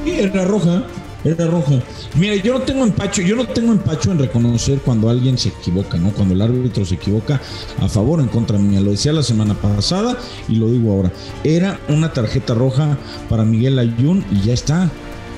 Sí, 0.06 0.12
era 0.12 0.45
roja. 0.45 0.83
Era 1.25 1.48
roja. 1.48 1.81
Mira, 2.16 2.36
yo 2.36 2.54
no 2.54 2.62
tengo 2.62 2.83
empacho, 2.83 3.24
yo 3.24 3.36
no 3.36 3.48
tengo 3.48 3.72
empacho 3.72 4.12
en 4.12 4.19
reconocer 4.19 4.80
cuando 4.80 5.10
alguien 5.10 5.39
se 5.39 5.50
equivoca, 5.50 5.98
¿no? 5.98 6.12
Cuando 6.12 6.36
el 6.36 6.42
árbitro 6.42 6.86
se 6.86 6.95
equivoca 6.95 7.42
a 7.81 7.89
favor 7.89 8.19
o 8.19 8.22
en 8.22 8.30
contra 8.30 8.60
mía. 8.60 8.80
Lo 8.80 8.92
decía 8.92 9.12
la 9.12 9.24
semana 9.24 9.56
pasada 9.56 10.19
y 10.48 10.56
lo 10.56 10.72
digo 10.72 10.92
ahora. 10.92 11.12
Era 11.44 11.80
una 11.89 12.13
tarjeta 12.13 12.54
roja 12.54 13.00
para 13.27 13.44
Miguel 13.44 13.80
Ayun 13.80 14.24
y 14.31 14.45
ya 14.45 14.54
está. 14.54 14.92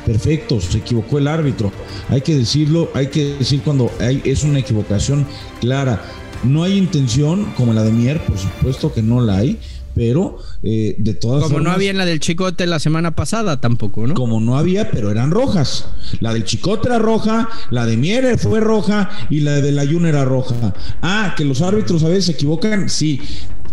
Perfecto, 0.05 0.59
se 0.59 0.79
equivocó 0.79 1.19
el 1.19 1.27
árbitro. 1.27 1.71
Hay 2.09 2.21
que 2.21 2.35
decirlo, 2.35 2.89
hay 2.93 3.07
que 3.07 3.35
decir 3.39 3.61
cuando 3.61 3.89
hay, 3.99 4.21
es 4.25 4.43
una 4.43 4.59
equivocación 4.59 5.25
clara. 5.61 6.01
No 6.43 6.63
hay 6.63 6.77
intención, 6.77 7.45
como 7.55 7.73
la 7.73 7.83
de 7.83 7.91
Mier, 7.91 8.23
por 8.25 8.37
supuesto 8.37 8.93
que 8.93 9.01
no 9.01 9.21
la 9.21 9.37
hay 9.37 9.57
pero 9.97 10.37
eh, 10.63 10.95
de 10.99 11.13
todas 11.15 11.43
como 11.43 11.59
no 11.59 11.71
había 11.71 11.89
en 11.89 11.97
la 11.97 12.05
del 12.05 12.19
Chicote 12.19 12.65
la 12.67 12.79
semana 12.79 13.15
pasada 13.15 13.59
tampoco, 13.59 14.05
¿no? 14.05 14.13
Como 14.13 14.39
no 14.39 14.57
había, 14.57 14.91
pero 14.91 15.11
eran 15.11 15.31
rojas. 15.31 15.89
La 16.19 16.33
del 16.33 16.45
Chicote 16.45 16.87
era 16.87 16.99
roja, 16.99 17.49
la 17.71 17.85
de 17.85 17.97
Mier 17.97 18.37
fue 18.37 18.59
roja 18.59 19.09
y 19.29 19.39
la 19.39 19.53
del 19.53 19.79
Ayun 19.79 20.05
era 20.05 20.23
roja. 20.23 20.73
Ah, 21.01 21.33
que 21.35 21.43
los 21.43 21.61
árbitros 21.61 22.03
a 22.03 22.09
veces 22.09 22.25
se 22.25 22.31
equivocan, 22.33 22.89
sí. 22.89 23.21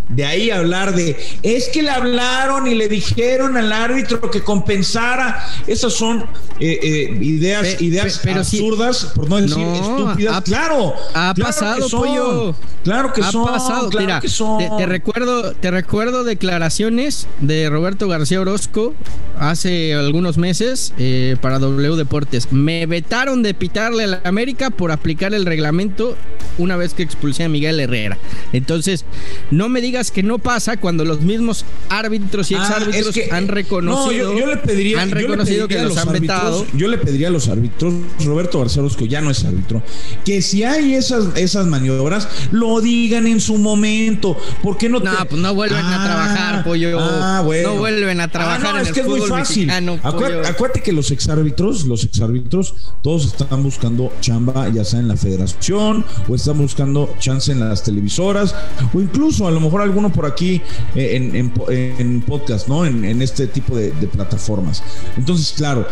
De 0.08 0.24
ahí 0.24 0.50
hablar 0.50 0.94
de, 0.94 1.16
es 1.42 1.68
que 1.68 1.82
le 1.82 1.90
hablaron 1.90 2.66
y 2.66 2.74
le 2.74 2.88
dijeron 2.88 3.56
al 3.56 3.72
árbitro 3.72 4.20
que 4.30 4.42
compensara. 4.42 5.44
Esas 5.66 5.94
son 5.94 6.26
eh, 6.60 6.78
eh, 6.82 7.18
ideas, 7.22 7.80
ideas 7.80 8.20
absurdas, 8.26 9.12
por 9.14 9.28
no 9.28 9.40
decir 9.40 9.66
estúpidas. 9.66 10.42
claro, 10.42 10.94
ha 11.14 11.34
pasado, 11.34 11.88
pollo. 11.88 12.54
Claro 12.84 13.12
que 13.12 13.22
ha 13.22 13.30
son. 13.30 13.46
Pasado. 13.46 13.90
Mira, 13.98 14.20
Te, 14.20 14.86
recuerdo, 14.86 15.52
te 15.52 15.70
recuerdo 15.70 16.22
declaraciones 16.22 17.26
de 17.40 17.70
Roberto 17.70 18.06
García 18.08 18.40
Orozco 18.40 18.94
hace 19.38 19.94
algunos 19.94 20.36
meses 20.36 20.92
eh, 20.98 21.36
para 21.40 21.58
W 21.58 21.96
Deportes. 21.96 22.52
Me 22.52 22.84
vetaron 22.86 23.42
de 23.42 23.54
pitarle 23.54 24.04
a 24.04 24.06
la 24.08 24.20
América 24.24 24.70
por 24.70 24.92
aplicar 24.92 25.32
el 25.34 25.46
reglamento 25.46 26.16
una 26.58 26.76
vez 26.76 26.94
que 26.94 27.02
expulsé 27.02 27.44
a 27.44 27.48
Miguel 27.48 27.80
Herrera. 27.80 28.18
Entonces, 28.52 29.04
no 29.50 29.68
me 29.68 29.80
digas 29.80 29.93
que 30.10 30.22
no 30.22 30.38
pasa 30.38 30.76
cuando 30.76 31.04
los 31.04 31.20
mismos 31.20 31.64
árbitros 31.88 32.50
y 32.50 32.54
ah, 32.54 32.58
exárbitros 32.62 33.14
han 33.30 33.48
reconocido, 33.48 34.32
no, 34.32 34.38
yo, 34.38 34.46
le 34.46 34.56
pediría, 34.56 35.02
han 35.02 35.10
reconocido 35.10 35.68
que 35.68 35.80
los, 35.82 35.96
han 35.96 36.12
vetado. 36.12 36.66
Yo 36.74 36.88
le 36.88 36.98
pediría 36.98 37.28
a 37.28 37.30
los 37.30 37.48
árbitros, 37.48 37.94
Roberto 38.24 38.58
García 38.58 38.82
Orozco 38.82 39.04
ya 39.04 39.20
no 39.20 39.30
es 39.30 39.44
árbitro, 39.44 39.82
que 40.24 40.42
si 40.42 40.64
hay 40.64 40.94
esas, 40.94 41.36
esas 41.36 41.66
maniobras, 41.66 42.28
lo 42.50 42.80
digan 42.80 43.26
en 43.26 43.40
su 43.40 43.58
momento. 43.58 44.36
¿Por 44.62 44.76
qué 44.76 44.88
no? 44.88 45.00
No, 45.00 45.12
pues 45.28 45.40
no 45.40 45.54
vuelven 45.54 45.84
a 45.84 46.04
trabajar, 46.04 46.54
ah, 46.56 46.64
pollo. 46.64 46.98
Ah, 47.00 47.42
bueno. 47.44 47.70
No 47.70 47.78
vuelven 47.78 48.20
a 48.20 48.28
trabajar. 48.28 48.76
Ah, 48.76 48.82
es 48.82 48.92
que 48.92 49.00
es 49.00 49.06
muy 49.06 49.20
fácil. 49.20 49.70
Acuérdate, 49.70 50.82
que 50.82 50.92
los 50.92 51.10
exárbitros, 51.10 51.84
los 51.84 52.04
exárbitros, 52.04 52.74
todos 53.02 53.26
están 53.26 53.62
buscando 53.62 54.12
chamba, 54.20 54.68
ya 54.68 54.84
sea 54.84 55.00
en 55.00 55.08
la 55.08 55.16
federación, 55.16 56.04
o 56.28 56.34
están 56.34 56.58
buscando 56.58 57.14
chance 57.18 57.52
en 57.52 57.60
las 57.60 57.82
televisoras, 57.82 58.54
o 58.92 59.00
incluso 59.00 59.46
a 59.46 59.50
lo 59.50 59.60
mejor 59.60 59.82
alguno 59.84 60.12
por 60.12 60.26
aquí 60.26 60.60
eh, 60.94 61.16
en, 61.16 62.20
podcast, 62.22 62.68
¿no? 62.68 62.84
En, 62.84 63.22
este 63.22 63.46
tipo 63.46 63.76
de, 63.76 63.92
de 63.92 64.06
plataformas. 64.06 64.82
Entonces, 65.16 65.54
claro, 65.56 65.86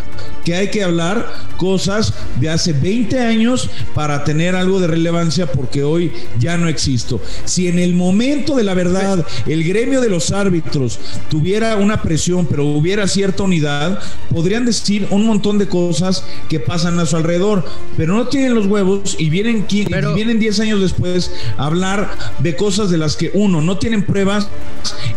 que 0.45 0.55
hay 0.55 0.71
que 0.71 0.83
hablar 0.83 1.33
cosas 1.57 2.13
de 2.41 2.51
hace 2.51 2.73
20 2.73 3.19
años 3.21 3.71
para 3.95 4.25
tener 4.25 4.57
algo 4.57 4.81
de 4.81 4.87
relevancia, 4.87 5.47
porque 5.47 5.85
hoy 5.85 6.13
ya 6.39 6.57
no 6.57 6.69
existo. 6.69 7.21
Si 7.45 7.69
en 7.69 7.79
el 7.79 7.95
momento 7.95 8.57
de 8.57 8.65
la 8.65 8.75
verdad 8.75 9.25
el 9.47 9.65
gremio 9.65 10.01
de 10.01 10.09
los 10.09 10.33
árbitros 10.33 10.99
tuviera 11.29 11.77
una 11.77 12.03
presión, 12.03 12.47
pero 12.47 12.67
hubiera 12.67 13.07
cierta 13.07 13.43
unidad, 13.43 14.01
podrían 14.31 14.65
decir 14.65 15.07
un 15.11 15.27
montón 15.27 15.59
de 15.59 15.69
cosas 15.69 16.25
que 16.49 16.61
pasan 16.61 16.99
a 16.99 17.07
su 17.07 17.17
alrededor, 17.17 17.65
pero 17.97 18.15
no 18.15 18.27
tienen 18.29 18.55
los 18.55 18.67
huevos 18.67 19.17
y 19.19 19.31
vienen, 19.31 19.67
vienen 20.15 20.39
10 20.39 20.61
años 20.61 20.81
después 20.81 21.31
a 21.57 21.67
hablar 21.67 22.11
de 22.39 22.57
cosas 22.57 22.91
de 22.91 22.99
las 22.99 23.17
que 23.17 23.31
uno 23.35 23.61
no 23.61 23.79
tienen 23.83 24.03
pruebas 24.05 24.47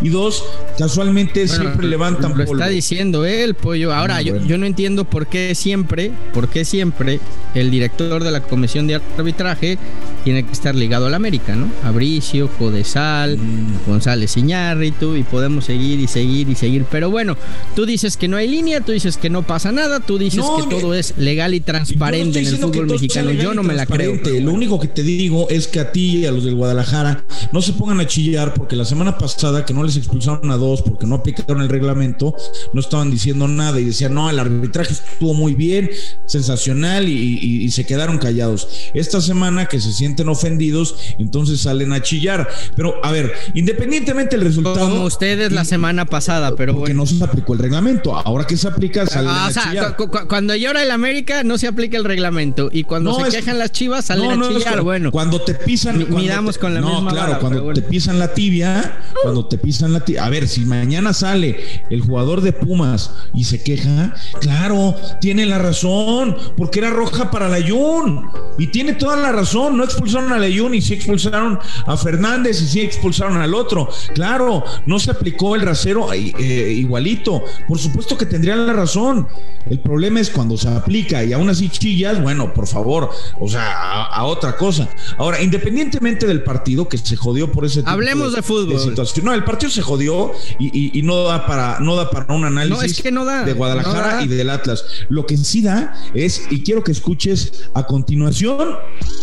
y 0.02 0.08
dos 0.08 0.44
casualmente 0.76 1.46
siempre 1.46 1.86
levantan 1.86 2.36
lo 2.36 2.42
está 2.42 2.66
diciendo 2.66 3.24
él 3.24 3.54
pollo 3.54 3.94
ahora 3.94 4.20
yo, 4.22 4.36
yo, 4.44 4.58
no 4.58 4.66
entiendo 4.66 5.04
por 5.04 5.28
qué 5.28 5.54
siempre 5.54 6.10
por 6.34 6.48
qué 6.48 6.64
siempre 6.64 7.20
el 7.54 7.70
director 7.70 8.24
de 8.24 8.30
la 8.32 8.42
comisión 8.42 8.88
de 8.88 9.00
arbitraje 9.16 9.78
tiene 10.26 10.44
que 10.44 10.50
estar 10.50 10.74
ligado 10.74 11.06
al 11.06 11.14
América 11.14 11.54
no 11.54 11.70
Abricio 11.84 12.48
Codesal 12.58 13.38
mm. 13.38 13.86
González 13.86 14.36
Iñárritu 14.36 15.14
y 15.14 15.22
podemos 15.22 15.66
seguir 15.66 16.00
y 16.00 16.08
seguir 16.08 16.48
y 16.48 16.56
seguir. 16.56 16.84
Pero 16.90 17.10
bueno 17.10 17.36
tú 17.76 17.86
dices 17.86 18.16
que 18.16 18.26
no 18.26 18.36
hay 18.36 18.48
línea 18.48 18.80
tú 18.80 18.90
dices 18.90 19.18
que 19.18 19.30
no 19.30 19.44
pasa 19.44 19.70
nada 19.70 20.00
tú 20.00 20.18
dices 20.18 20.44
que 20.44 20.74
todo 20.74 20.94
es 20.94 21.16
legal 21.16 21.54
y 21.54 21.60
transparente 21.60 22.40
en 22.40 22.46
el 22.48 22.56
fútbol 22.58 22.88
mexicano. 22.88 23.30
yo 23.30 23.54
no 23.54 23.62
me 23.62 23.74
la 23.74 23.86
creo. 23.86 24.16
lo 24.40 24.52
único 24.52 24.80
que 24.80 24.88
te 24.88 25.04
digo 25.04 25.48
es 25.48 25.68
que 25.68 25.78
a 25.78 25.92
ti 25.92 26.18
y 26.18 26.26
a 26.26 26.32
los 26.32 26.42
del 26.42 26.56
Guadalajara 26.56 27.24
no 27.52 27.62
se 27.62 27.72
pongan 27.74 28.00
a 28.00 28.06
chillar 28.08 28.52
porque 28.52 28.74
la 28.74 28.84
semana 28.84 29.18
pasada 29.18 29.64
que 29.64 29.74
no 29.74 29.84
les 29.84 29.96
expulsaron 29.96 30.50
a 30.50 30.56
dos 30.56 30.82
porque 30.82 31.06
no 31.06 31.14
aplicaron 31.14 31.62
el 31.62 31.68
reglamento, 31.68 32.34
no 32.72 32.80
estaban 32.80 33.12
diciendo 33.12 33.46
nada 33.46 33.78
y 33.78 33.84
decían, 33.84 34.14
no, 34.14 34.28
el 34.28 34.38
arbitraje 34.38 34.92
estuvo 34.92 35.34
muy 35.34 35.54
bien, 35.54 35.90
sensacional 36.26 37.08
y, 37.08 37.70
se 37.70 37.84
quedaron 37.84 38.18
callados. 38.18 38.68
Esta 38.94 39.20
semana 39.20 39.66
que 39.66 39.80
se 39.80 39.92
sienten 40.16 40.28
ofendidos, 40.28 40.96
entonces 41.18 41.60
salen 41.60 41.92
a 41.92 42.02
chillar. 42.02 42.48
Pero 42.74 42.94
a 43.04 43.12
ver, 43.12 43.32
independientemente 43.54 44.36
del 44.36 44.46
resultado... 44.46 44.78
Como 44.78 45.04
ustedes 45.04 45.52
la 45.52 45.64
semana 45.64 46.06
pasada, 46.06 46.54
pero 46.56 46.74
porque 46.74 46.94
no 46.94 47.06
se 47.06 47.22
aplicó 47.22 47.52
el 47.52 47.58
reglamento. 47.58 48.16
Ahora 48.16 48.46
que 48.46 48.56
se 48.56 48.68
aplica, 48.68 49.06
salen 49.06 49.30
ah, 49.30 49.46
a 49.46 49.52
chillar. 49.52 49.96
cuando 50.28 50.54
llora 50.56 50.82
el 50.82 50.90
América 50.90 51.44
no 51.44 51.58
se 51.58 51.66
aplica 51.66 51.96
el 51.98 52.04
reglamento 52.04 52.70
y 52.72 52.84
cuando 52.84 53.14
se 53.24 53.30
quejan 53.30 53.58
las 53.58 53.72
chivas 53.72 54.06
salen 54.06 54.42
a 54.42 54.48
chillar. 54.48 54.82
bueno, 54.82 55.10
cuando 55.10 55.40
te 55.40 55.54
pisan... 55.54 56.04
Cuando 56.06 56.52
con 56.60 56.74
la 56.74 56.80
no, 56.80 57.06
claro, 57.06 57.38
cuando 57.40 57.72
te 57.72 57.82
pisan 57.82 58.18
la 58.18 58.32
tibia, 58.32 59.00
cuando 59.22 59.46
te 59.46 59.58
pisan 59.58 59.92
la 59.92 60.00
tibia... 60.00 60.24
A 60.24 60.30
ver, 60.30 60.48
si 60.48 60.64
mañana 60.64 61.12
sale 61.12 61.82
el 61.90 62.00
jugador 62.00 62.40
de 62.40 62.52
Pumas 62.52 63.10
y 63.34 63.44
se 63.44 63.62
queja, 63.62 64.14
claro, 64.40 64.94
tiene 65.20 65.44
la 65.46 65.58
razón, 65.58 66.36
porque 66.56 66.78
era 66.78 66.90
roja 66.90 67.30
para 67.30 67.48
la 67.48 67.58
Jun. 67.66 68.28
Y 68.58 68.68
tiene 68.68 68.94
toda 68.94 69.16
la 69.16 69.32
razón, 69.32 69.76
no 69.76 69.84
expulsaron 70.06 70.32
a 70.32 70.38
la 70.38 70.56
Jun 70.56 70.74
y 70.74 70.80
sí 70.80 70.94
expulsaron 70.94 71.58
a 71.84 71.96
Fernández 71.96 72.62
y 72.62 72.66
sí 72.66 72.80
expulsaron 72.80 73.38
al 73.38 73.54
otro. 73.54 73.88
Claro, 74.14 74.64
no 74.86 74.98
se 74.98 75.10
aplicó 75.10 75.56
el 75.56 75.62
rasero 75.62 76.12
eh, 76.12 76.72
igualito. 76.72 77.42
Por 77.66 77.78
supuesto 77.78 78.16
que 78.16 78.26
tendrían 78.26 78.66
la 78.66 78.72
razón. 78.72 79.26
El 79.68 79.80
problema 79.80 80.20
es 80.20 80.30
cuando 80.30 80.56
se 80.56 80.68
aplica 80.68 81.24
y 81.24 81.32
aún 81.32 81.48
así 81.48 81.68
chillas, 81.68 82.22
bueno, 82.22 82.54
por 82.54 82.68
favor, 82.68 83.10
o 83.40 83.48
sea, 83.48 84.04
a, 84.04 84.24
otra 84.24 84.56
cosa. 84.56 84.88
Ahora, 85.18 85.42
independientemente 85.42 86.24
del 86.26 86.44
partido 86.44 86.88
que 86.88 86.98
se 86.98 87.16
jodió 87.16 87.50
por 87.50 87.64
ese 87.64 87.80
tipo 87.80 87.90
Hablemos 87.90 88.32
de, 88.32 88.42
fútbol. 88.42 88.94
no, 89.24 89.34
el 89.34 89.42
partido 89.42 89.70
se 89.70 89.82
jodió 89.82 90.30
y, 90.60 91.02
no 91.02 91.24
da 91.24 91.46
para 91.46 91.80
no 91.80 91.96
da 91.96 92.10
para 92.10 92.32
un 92.32 92.44
análisis 92.44 93.02
de 93.02 93.52
Guadalajara 93.52 94.22
y 94.22 94.28
del 94.28 94.50
Atlas. 94.50 94.84
Lo 95.08 95.26
que 95.26 95.36
sí 95.36 95.62
da 95.62 95.94
es, 96.14 96.42
y 96.50 96.62
quiero 96.62 96.84
que 96.84 96.92
escuches 96.92 97.68
a 97.74 97.86
continuación 97.86 98.76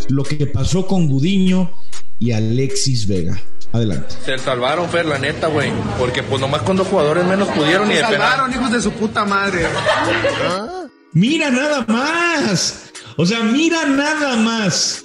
lo 0.10 0.24
que 0.24 0.46
pasó 0.48 0.73
con 0.82 1.08
Gudiño 1.08 1.72
y 2.20 2.32
Alexis 2.32 3.08
Vega. 3.08 3.40
Adelante. 3.72 4.16
Se 4.24 4.38
salvaron, 4.38 4.90
Fer, 4.90 5.06
la 5.06 5.18
neta, 5.18 5.48
güey. 5.48 5.72
Porque 5.98 6.22
pues 6.22 6.40
nomás 6.40 6.62
con 6.62 6.78
dos 6.78 6.88
jugadores 6.88 7.26
menos 7.26 7.48
pudieron 7.50 7.92
y 7.92 7.96
Se 7.96 8.02
salvaron, 8.02 8.52
hijos 8.52 8.72
de 8.72 8.82
su 8.82 8.92
puta 8.92 9.26
madre. 9.26 9.66
Mira 11.14 11.50
nada 11.50 11.86
más. 11.88 12.92
O 13.18 13.26
sea, 13.26 13.42
mira 13.44 13.86
nada 13.86 14.36
más. 14.36 15.04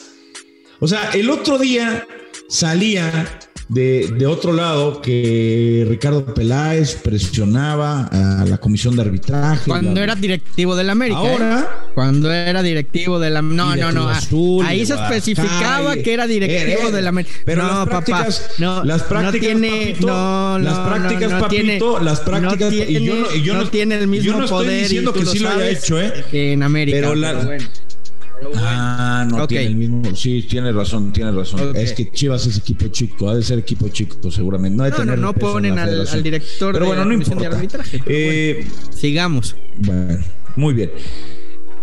O 0.81 0.89
sea, 0.89 1.11
el 1.13 1.31
otro 1.31 1.59
día 1.59 2.07
salía 2.49 3.39
de, 3.69 4.27
otro 4.27 4.53
lado 4.53 5.03
que 5.03 5.87
Ricardo 5.89 6.25
Peláez 6.35 6.95
presionaba 6.97 8.05
a 8.07 8.45
la 8.47 8.59
comisión 8.59 8.97
de 8.97 9.03
arbitraje. 9.03 9.69
Cuando 9.69 10.01
era 10.01 10.15
directivo 10.15 10.75
del 10.75 10.91
América. 10.91 11.23
¿eh? 11.23 11.33
Ahora. 11.33 11.91
Cuando 11.95 12.33
era 12.33 12.63
directivo 12.63 13.19
de 13.19 13.31
la. 13.31 13.43
No, 13.43 13.77
no, 13.77 13.93
no. 13.93 14.09
Ah, 14.09 14.21
ahí 14.65 14.87
se 14.87 14.95
especificaba 14.95 15.97
que 15.97 16.15
era 16.15 16.27
directivo 16.27 16.91
de 16.91 17.03
la 17.03 17.11
América. 17.11 17.35
Pero 17.45 17.63
no, 17.63 17.69
las 17.69 17.89
prácticas, 17.89 18.39
papá, 18.41 18.55
no, 18.59 18.85
las 18.85 19.03
prácticas, 19.03 19.41
tiene, 19.41 19.69
papito, 19.69 20.07
no, 20.07 20.59
las 20.59 20.79
prácticas, 20.79 21.33
papito, 21.41 22.01
las 22.01 22.21
prácticas. 22.21 22.71
Tiene, 22.71 22.91
y 22.91 23.05
yo 23.05 23.15
no, 23.17 23.35
y 23.35 23.43
yo 23.43 23.55
no, 23.55 23.69
tiene 23.69 23.97
el 23.97 24.07
mismo 24.07 24.33
yo 24.33 24.39
no 24.39 24.45
estoy 24.45 24.65
poder 24.65 24.83
diciendo 24.83 25.13
que 25.13 25.27
sí 25.27 25.39
lo 25.41 25.51
haya 25.51 25.69
hecho, 25.69 26.01
¿eh? 26.01 26.25
en 26.33 26.63
América. 26.63 26.99
Pero, 26.99 27.15
la, 27.15 27.35
bueno. 27.35 27.69
Ah, 28.57 29.27
no 29.29 29.47
tiene 29.47 29.67
el 29.67 29.77
mismo. 29.77 30.15
Sí, 30.15 30.43
tiene 30.49 30.73
razón, 30.73 31.13
tiene 31.13 31.33
razón. 31.33 31.77
Es 31.77 31.93
que 31.93 32.11
Chivas 32.11 32.47
es 32.47 32.59
equipo 32.59 32.89
chico, 32.89 33.29
ha 33.29 33.35
de 33.35 33.43
ser 33.43 33.59
equipo 33.59 33.89
chico, 33.89 34.31
seguramente. 34.31 34.77
No, 34.77 35.05
no, 35.05 35.17
no, 35.17 35.33
ponen 35.33 35.79
al, 35.79 36.23
director 36.23 36.73
Pero 36.73 36.87
bueno, 36.87 37.05
no 37.05 37.15
importa. 37.15 37.49
arbitraje. 37.49 38.03
Eh, 38.07 38.67
sigamos. 38.91 39.57
Bueno, 39.79 40.19
muy 40.57 40.75
bien. 40.75 40.91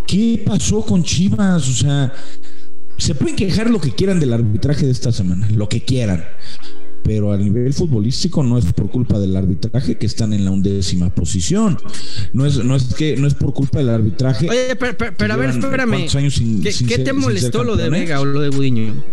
¿Qué 0.08 0.44
pasó 0.46 0.82
con 0.82 1.04
Chivas? 1.04 1.68
O 1.68 1.74
sea, 1.74 2.14
se 2.98 3.16
pueden 3.16 3.36
quejar 3.36 3.70
lo 3.70 3.82
que 3.82 3.92
quieran 3.92 4.20
del 4.20 4.34
arbitraje 4.34 4.86
de 4.86 4.92
esta 4.92 5.12
semana, 5.12 5.48
lo 5.52 5.68
que 5.68 5.82
quieran 5.82 6.24
pero 7.06 7.32
a 7.32 7.38
nivel 7.38 7.72
futbolístico 7.72 8.42
no 8.42 8.58
es 8.58 8.66
por 8.74 8.90
culpa 8.90 9.20
del 9.20 9.36
arbitraje 9.36 9.96
que 9.96 10.08
están 10.08 10.34
en 10.34 10.44
la 10.44 10.50
undécima 10.50 11.14
posición. 11.14 11.78
No 12.34 12.48
es, 12.48 12.58
no 12.58 12.76
es 12.76 12.96
que 12.96 13.16
no 13.16 13.28
es 13.28 13.36
por 13.36 13.54
culpa 13.54 13.78
del 13.78 13.90
arbitraje. 13.90 14.50
Oye, 14.50 14.76
pero, 14.76 15.34
a 15.34 15.38
ver, 15.38 15.52
espérame. 15.52 16.08
¿Qué, 16.88 16.98
te 16.98 17.14
molestó 17.14 17.64
lo 17.64 17.76
de 17.76 17.90
Vega 17.90 18.20
o 18.20 18.26
lo 18.26 18.42
de 18.42 18.50
Gudiño? 18.50 19.04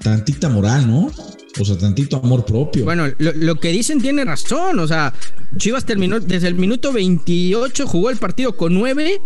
Tantita 0.00 0.48
moral, 0.48 0.86
¿no? 0.86 1.10
O 1.58 1.64
sea, 1.64 1.76
tantito 1.76 2.18
amor 2.18 2.44
propio. 2.44 2.84
Bueno, 2.84 3.06
lo, 3.18 3.56
que 3.56 3.70
dicen 3.72 4.00
tiene 4.00 4.24
razón. 4.24 4.78
O 4.78 4.86
sea, 4.86 5.12
Chivas 5.56 5.84
terminó 5.84 6.20
desde 6.20 6.46
el 6.46 6.54
minuto 6.54 6.92
28, 6.92 7.84
jugó 7.88 8.10
el 8.10 8.18
partido 8.18 8.56
con 8.56 8.74
9 8.74 9.20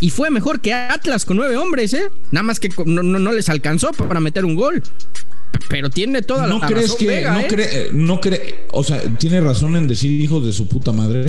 y 0.00 0.10
fue 0.10 0.28
mejor 0.28 0.60
que 0.60 0.74
Atlas 0.74 1.24
con 1.24 1.38
9 1.38 1.56
hombres, 1.56 1.94
¿eh? 1.94 2.10
Nada 2.30 2.42
más 2.42 2.60
que 2.60 2.68
no, 2.84 3.02
no 3.02 3.32
les 3.32 3.48
alcanzó 3.48 3.92
para 3.92 4.20
meter 4.20 4.44
un 4.44 4.54
gol. 4.54 4.82
Pero 5.68 5.90
tiene 5.90 6.22
toda 6.22 6.46
¿No 6.46 6.58
la 6.58 6.66
crees 6.66 6.94
que 6.94 7.22
no, 7.22 7.40
¿eh? 7.40 7.46
cree, 7.48 7.88
no 7.92 8.20
cree, 8.20 8.64
o 8.72 8.82
sea, 8.82 9.00
tiene 9.18 9.40
razón 9.40 9.76
en 9.76 9.86
decir 9.86 10.10
hijos 10.20 10.44
de 10.44 10.52
su 10.52 10.66
puta 10.66 10.92
madre? 10.92 11.26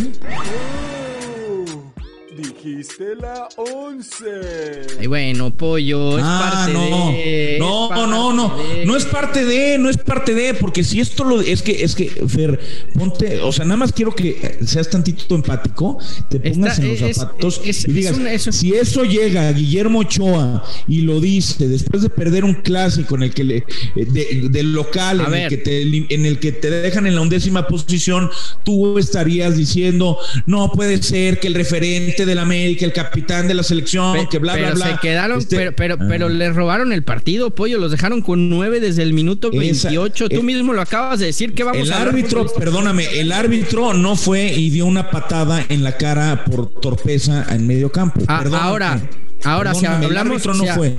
Dijiste 2.63 3.15
la 3.15 3.47
11. 3.55 4.97
Ay, 4.99 5.07
bueno, 5.07 5.55
pollo, 5.55 6.17
es 6.17 6.23
ah, 6.25 6.51
parte 6.51 6.73
no. 6.73 7.11
de. 7.11 7.57
No, 7.59 8.07
no, 8.07 8.33
no, 8.33 8.55
no 8.85 8.95
es 8.95 9.05
parte 9.05 9.45
de, 9.45 9.77
no 9.77 9.89
es 9.89 9.97
parte 9.97 10.33
de, 10.33 10.53
porque 10.53 10.83
si 10.83 10.99
esto 10.99 11.23
lo 11.23 11.41
es 11.41 11.61
que, 11.61 11.83
es 11.83 11.95
que, 11.95 12.07
Fer, 12.27 12.59
ponte, 12.93 13.39
o 13.41 13.51
sea, 13.51 13.65
nada 13.65 13.77
más 13.77 13.91
quiero 13.91 14.13
que 14.13 14.59
seas 14.65 14.89
tantito 14.89 15.35
empático, 15.35 15.97
te 16.29 16.39
pongas 16.39 16.79
en 16.79 16.89
los 16.89 17.15
zapatos 17.15 17.61
y 17.63 17.91
digas, 17.91 18.17
si 18.51 18.73
eso 18.73 19.03
llega 19.03 19.47
a 19.47 19.53
Guillermo 19.53 19.99
Ochoa 19.99 20.63
y 20.87 21.01
lo 21.01 21.19
dice 21.19 21.67
después 21.67 22.03
de 22.03 22.09
perder 22.09 22.43
un 22.43 22.55
clásico 22.55 23.15
en 23.15 23.23
el 23.23 23.33
que 23.33 23.43
le, 23.43 23.65
del 23.95 24.73
local, 24.73 25.21
en 25.27 25.33
el, 25.33 25.49
que 25.49 25.57
te, 25.57 25.81
en 25.81 26.25
el 26.25 26.39
que 26.39 26.51
te 26.51 26.69
dejan 26.69 27.07
en 27.07 27.15
la 27.15 27.21
undécima 27.21 27.67
posición, 27.67 28.29
tú 28.63 28.97
estarías 28.97 29.57
diciendo, 29.57 30.17
no 30.45 30.71
puede 30.71 31.01
ser 31.01 31.39
que 31.39 31.47
el 31.47 31.55
referente 31.55 32.25
de 32.25 32.31
del 32.31 32.39
América, 32.51 32.85
el 32.85 32.93
capitán 32.93 33.47
de 33.47 33.53
la 33.53 33.63
selección, 33.63 34.27
que 34.27 34.37
bla, 34.37 34.55
bla, 34.55 34.71
bla. 34.71 34.85
Se 34.87 34.97
quedaron, 35.01 35.39
este, 35.39 35.55
pero, 35.55 35.75
pero, 35.75 35.97
pero 35.97 36.25
ah. 36.25 36.29
les 36.29 36.53
robaron 36.53 36.91
el 36.91 37.03
partido, 37.03 37.55
pollo, 37.55 37.77
los 37.77 37.91
dejaron 37.91 38.21
con 38.21 38.49
nueve 38.49 38.79
desde 38.79 39.03
el 39.03 39.13
minuto 39.13 39.51
28. 39.51 40.29
Tú 40.29 40.35
eh, 40.35 40.43
mismo 40.43 40.73
lo 40.73 40.81
acabas 40.81 41.19
de 41.19 41.27
decir 41.27 41.53
que 41.53 41.63
vamos 41.63 41.81
el 41.81 41.93
árbitro, 41.93 42.45
perdóname, 42.47 43.19
el 43.19 43.31
árbitro 43.31 43.93
no 43.93 44.15
fue 44.15 44.53
y 44.53 44.69
dio 44.69 44.85
una 44.85 45.09
patada 45.09 45.65
en 45.69 45.83
la 45.83 45.97
cara 45.97 46.43
por 46.43 46.69
torpeza 46.69 47.45
en 47.49 47.65
medio 47.65 47.91
campo. 47.91 48.21
Ah, 48.27 48.43
ahora, 48.61 49.01
ahora 49.43 49.73
si 49.73 49.85
hablamos, 49.85 50.45
no 50.45 50.65
fue. 50.75 50.95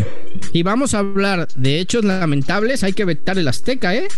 y 0.53 0.63
vamos 0.63 0.95
a 0.95 1.01
hablar 1.01 1.49
de 1.55 1.81
hechos 1.81 2.05
lamentables, 2.05 2.83
hay 2.83 2.95
que 2.95 3.05
vetar 3.05 3.39
el 3.39 3.47
Azteca, 3.47 3.95
¿eh? 3.95 4.09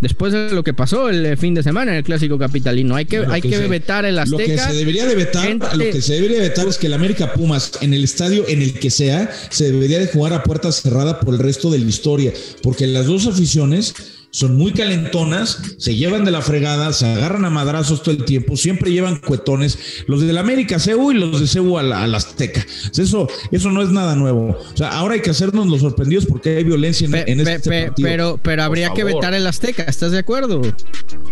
Después 0.00 0.32
de 0.32 0.50
lo 0.50 0.62
que 0.62 0.74
pasó 0.74 1.08
el 1.08 1.36
fin 1.36 1.54
de 1.54 1.62
semana 1.62 1.92
en 1.92 1.98
el 1.98 2.04
clásico 2.04 2.38
capitalino. 2.38 2.96
Hay 2.96 3.06
que, 3.06 3.18
hay 3.18 3.40
que, 3.40 3.58
vetar 3.66 4.04
el 4.04 4.18
Azteca. 4.18 4.42
Lo 4.42 4.46
que 4.46 4.58
se 4.58 4.72
debería 4.74 5.06
de 5.06 5.14
vetar, 5.14 5.76
lo 5.76 5.84
que 5.84 6.02
se 6.02 6.14
debería 6.14 6.38
de 6.38 6.48
vetar 6.48 6.68
es 6.68 6.78
que 6.78 6.86
el 6.86 6.94
América 6.94 7.32
Pumas, 7.32 7.72
en 7.80 7.94
el 7.94 8.04
estadio 8.04 8.44
en 8.48 8.62
el 8.62 8.74
que 8.74 8.90
sea, 8.90 9.30
se 9.50 9.70
debería 9.70 9.98
de 9.98 10.06
jugar 10.06 10.32
a 10.32 10.42
puerta 10.42 10.70
cerrada 10.72 11.20
por 11.20 11.34
el 11.34 11.40
resto 11.40 11.70
de 11.70 11.78
la 11.78 11.86
historia, 11.86 12.32
porque 12.62 12.86
las 12.86 13.06
dos 13.06 13.26
aficiones 13.26 13.94
son 14.38 14.56
muy 14.56 14.70
calentonas, 14.70 15.60
se 15.78 15.96
llevan 15.96 16.24
de 16.24 16.30
la 16.30 16.42
fregada, 16.42 16.92
se 16.92 17.06
agarran 17.06 17.44
a 17.44 17.50
madrazos 17.50 18.04
todo 18.04 18.14
el 18.14 18.24
tiempo, 18.24 18.56
siempre 18.56 18.92
llevan 18.92 19.16
cuetones, 19.16 20.04
los 20.06 20.20
de 20.20 20.32
la 20.32 20.38
América 20.38 20.78
CEU 20.78 21.10
y 21.10 21.14
los 21.14 21.40
de 21.40 21.48
CEU 21.48 21.76
a 21.76 21.82
la, 21.82 22.04
Azteca. 22.04 22.64
Eso, 22.96 23.26
eso 23.50 23.70
no 23.72 23.82
es 23.82 23.88
nada 23.88 24.14
nuevo. 24.14 24.56
O 24.72 24.76
sea, 24.76 24.90
ahora 24.90 25.14
hay 25.14 25.22
que 25.22 25.30
hacernos 25.30 25.66
los 25.66 25.80
sorprendidos 25.80 26.24
porque 26.24 26.56
hay 26.56 26.62
violencia 26.62 27.08
en, 27.26 27.40
este 27.40 27.68
partido. 27.68 28.08
Pero, 28.08 28.40
pero 28.40 28.62
habría 28.62 28.90
que 28.90 29.02
vetar 29.02 29.34
el 29.34 29.44
Azteca, 29.44 29.82
¿estás 29.82 30.12
de 30.12 30.18
acuerdo? 30.18 30.62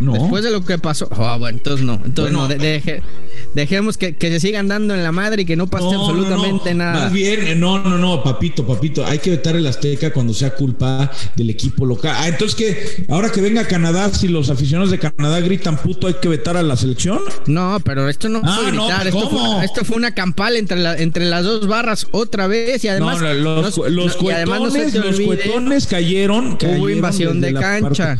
No. 0.00 0.14
Después 0.14 0.42
de 0.42 0.50
lo 0.50 0.64
que 0.64 0.76
pasó. 0.78 1.08
Ah, 1.12 1.36
bueno, 1.38 1.58
entonces 1.58 1.86
no. 1.86 2.00
Entonces 2.04 2.32
no, 2.32 2.48
dejemos 3.54 3.96
que, 3.98 4.16
se 4.18 4.40
sigan 4.40 4.66
dando 4.66 4.94
en 4.94 5.04
la 5.04 5.12
madre 5.12 5.42
y 5.42 5.44
que 5.44 5.54
no 5.54 5.68
pase 5.68 5.94
absolutamente 5.94 6.74
nada. 6.74 7.04
Más 7.04 7.12
bien, 7.12 7.46
eh, 7.46 7.54
no, 7.54 7.78
no, 7.78 7.98
no, 7.98 8.24
papito, 8.24 8.66
papito, 8.66 9.06
hay 9.06 9.20
que 9.20 9.30
vetar 9.30 9.54
el 9.54 9.66
Azteca 9.66 10.12
cuando 10.12 10.34
sea 10.34 10.56
culpa 10.56 11.12
del 11.36 11.50
equipo 11.50 11.86
local. 11.86 12.16
Ah, 12.18 12.26
entonces 12.26 12.56
que 12.56 12.95
ahora 13.08 13.30
que 13.30 13.40
venga 13.40 13.66
Canadá, 13.66 14.12
si 14.12 14.28
los 14.28 14.50
aficionados 14.50 14.90
de 14.90 14.98
Canadá 14.98 15.40
gritan 15.40 15.76
puto, 15.76 16.06
hay 16.06 16.14
que 16.14 16.28
vetar 16.28 16.56
a 16.56 16.62
la 16.62 16.76
selección. 16.76 17.20
No, 17.46 17.78
pero 17.84 18.08
esto 18.08 18.28
no 18.28 18.40
ah, 18.42 18.58
fue 18.60 18.70
gritar, 18.70 19.06
esto, 19.06 19.30
fue, 19.30 19.64
esto, 19.64 19.84
fue, 19.84 19.96
una 19.96 20.14
campal 20.14 20.56
entre, 20.56 21.02
entre 21.02 21.24
las 21.26 21.44
dos 21.44 21.66
barras 21.66 22.06
otra 22.10 22.46
vez 22.46 22.84
y 22.84 22.88
además 22.88 23.20
los, 23.20 23.78
los, 23.90 24.16
cuetones, 24.16 25.86
cayeron, 25.86 26.58
Hubo 26.66 26.90
invasión 26.90 27.40
de, 27.40 27.54
cancha. 27.54 28.18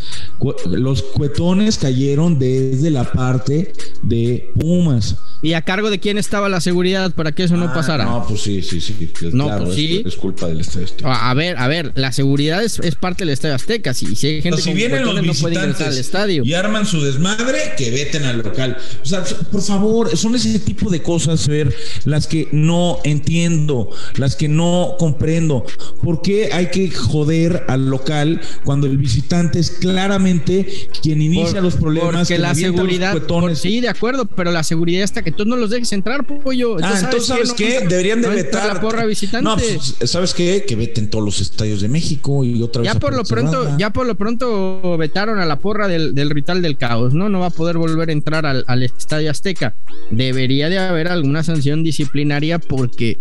los 0.71 1.02
cuetones 1.02 1.78
cayeron 1.78 2.38
desde 2.38 2.90
la 2.90 3.04
parte 3.04 3.73
de 4.02 4.52
Pumas. 4.59 5.16
¿Y 5.43 5.52
a 5.52 5.62
cargo 5.62 5.90
de 5.90 6.00
quién 6.00 6.19
estaba 6.19 6.49
la 6.49 6.61
seguridad 6.61 7.12
para 7.12 7.33
que 7.33 7.45
eso 7.45 7.57
no 7.57 7.66
Ah, 7.66 7.75
pasara? 7.75 8.05
No, 8.05 8.26
pues 8.26 8.40
sí, 8.43 8.62
sí, 8.62 8.81
sí. 8.81 8.95
No, 9.33 9.45
claro, 9.47 9.64
pues 9.66 9.76
es- 9.78 9.87
sí. 9.88 10.02
Es, 10.07 10.16
culpa 10.16 10.47
del 10.49 10.61
Estadio 10.61 10.87
Azteca. 10.87 11.31
A 11.31 11.35
ver, 11.35 11.57
a 11.59 11.69
ver, 11.69 11.93
la 11.95 12.12
seguridad 12.12 12.62
es, 12.64 12.78
es 12.81 12.95
parte 12.95 13.25
del 13.25 13.33
Estadio 13.33 13.55
Azteca. 13.55 13.93
Si, 13.95 14.16
si 14.16 14.26
hay 14.26 14.43
gente 14.43 14.59
O 14.61 14.62
si 14.62 14.73
vienen 14.73 15.05
los 15.05 15.14
no 15.23 15.33
puede 15.35 15.55
ingresar 15.57 15.88
al 15.88 15.99
estadio. 15.99 16.43
y 16.45 16.55
arman 16.55 16.87
su 16.87 17.02
desmadre, 17.02 17.59
que 17.76 17.90
veten 17.90 18.25
al 18.25 18.38
local. 18.38 18.76
O 19.02 19.07
sea, 19.07 19.23
por 19.52 19.62
favor, 19.62 20.16
son 20.16 20.35
ese 20.35 20.59
tipo 20.59 20.90
de 20.90 21.02
cosas, 21.02 21.47
ver, 21.49 21.75
las 22.05 22.26
que 22.26 22.49
no 22.52 22.99
entiendo, 23.05 23.90
las 24.16 24.37
que 24.37 24.49
no 24.49 24.97
comprendo. 24.99 25.64
¿Por 26.02 26.23
qué 26.23 26.50
hay 26.52 26.71
que 26.71 26.90
joder 26.90 27.64
al 27.69 27.88
local 27.90 28.40
cuando 28.64 28.87
el 28.87 28.97
visitante 28.99 29.59
es 29.59 29.71
claramente 29.71 30.88
quien 31.02 31.21
inicia 31.23 31.55
Por- 31.55 31.62
los 31.62 31.75
problemas? 31.76 32.12
Porque 32.12 32.26
quien 32.28 32.43
la 32.43 32.49
los 32.50 32.59
seguridad. 32.59 33.16
por- 33.26 33.57
sí, 33.57 33.81
de 33.81 33.88
acuerdo, 33.88 34.26
pero 34.26 34.50
la 34.52 34.62
seguridad 34.62 35.02
está 35.05 35.23
que 35.23 35.33
tú 35.37 35.45
no 35.45 35.57
los 35.57 35.71
dejes 35.71 35.93
entrar, 35.93 36.26
pollo. 36.26 36.76
Ah, 36.83 36.95
entonces, 36.97 37.26
¿sabes 37.26 37.52
qué? 37.52 37.81
Deberían 37.87 38.21
de 38.23 38.28
no 38.28 38.35
vetar. 38.35 38.75
la 38.75 38.81
porra 38.81 39.05
visitante. 39.05 39.45
No, 39.45 39.57
pues, 39.57 39.97
¿sabes 40.11 40.35
qué? 40.35 40.64
Que 40.66 40.76
veten 40.76 41.11
todos 41.11 41.25
los 41.25 41.40
estadios 41.40 41.81
de 41.81 41.88
México 41.88 42.45
y 42.45 42.62
otra 42.62 42.83
vez. 42.83 42.93
ya 42.93 42.97
a 42.97 43.00
por 43.00 43.14
lo 43.14 43.25
pronto, 43.25 43.76
ya 43.78 43.93
por 43.93 44.07
lo 44.07 44.14
pronto 44.14 44.97
vetaron 44.99 45.38
a 45.38 45.47
la 45.47 45.59
porra 45.59 45.88
del, 45.88 46.14
del 46.14 46.31
ritual 46.31 46.62
del 46.62 46.76
caos, 46.76 47.14
¿no? 47.14 47.28
No 47.28 47.40
va 47.40 47.47
a 47.47 47.50
poder 47.50 47.78
volver 47.78 48.09
a 48.09 48.12
entrar 48.12 48.47
al, 48.47 48.64
al 48.66 48.83
Estadio 48.83 49.31
Azteca. 49.31 49.75
Debería 50.11 50.69
de 50.69 50.78
haber 50.78 51.09
alguna 51.09 51.43
sanción 51.43 51.83
disciplinaria 51.83 52.59
porque 52.59 53.19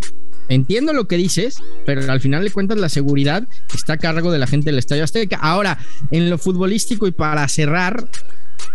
entiendo 0.50 0.94
lo 0.94 1.08
que 1.08 1.18
dices, 1.18 1.58
pero 1.86 2.12
al 2.12 2.20
final 2.22 2.44
de 2.44 2.52
cuentas 2.52 2.78
la 2.78 2.90
seguridad 2.90 3.48
está 3.74 3.94
a 3.94 3.98
cargo 3.98 4.32
de 4.32 4.40
la 4.40 4.48
gente 4.48 4.70
del 4.70 4.80
Estadio 4.80 5.04
Azteca. 5.04 5.38
Ahora, 5.38 5.80
en 6.12 6.30
lo 6.30 6.38
futbolístico 6.38 7.08
y 7.08 7.12
para 7.12 7.48
cerrar, 7.48 8.08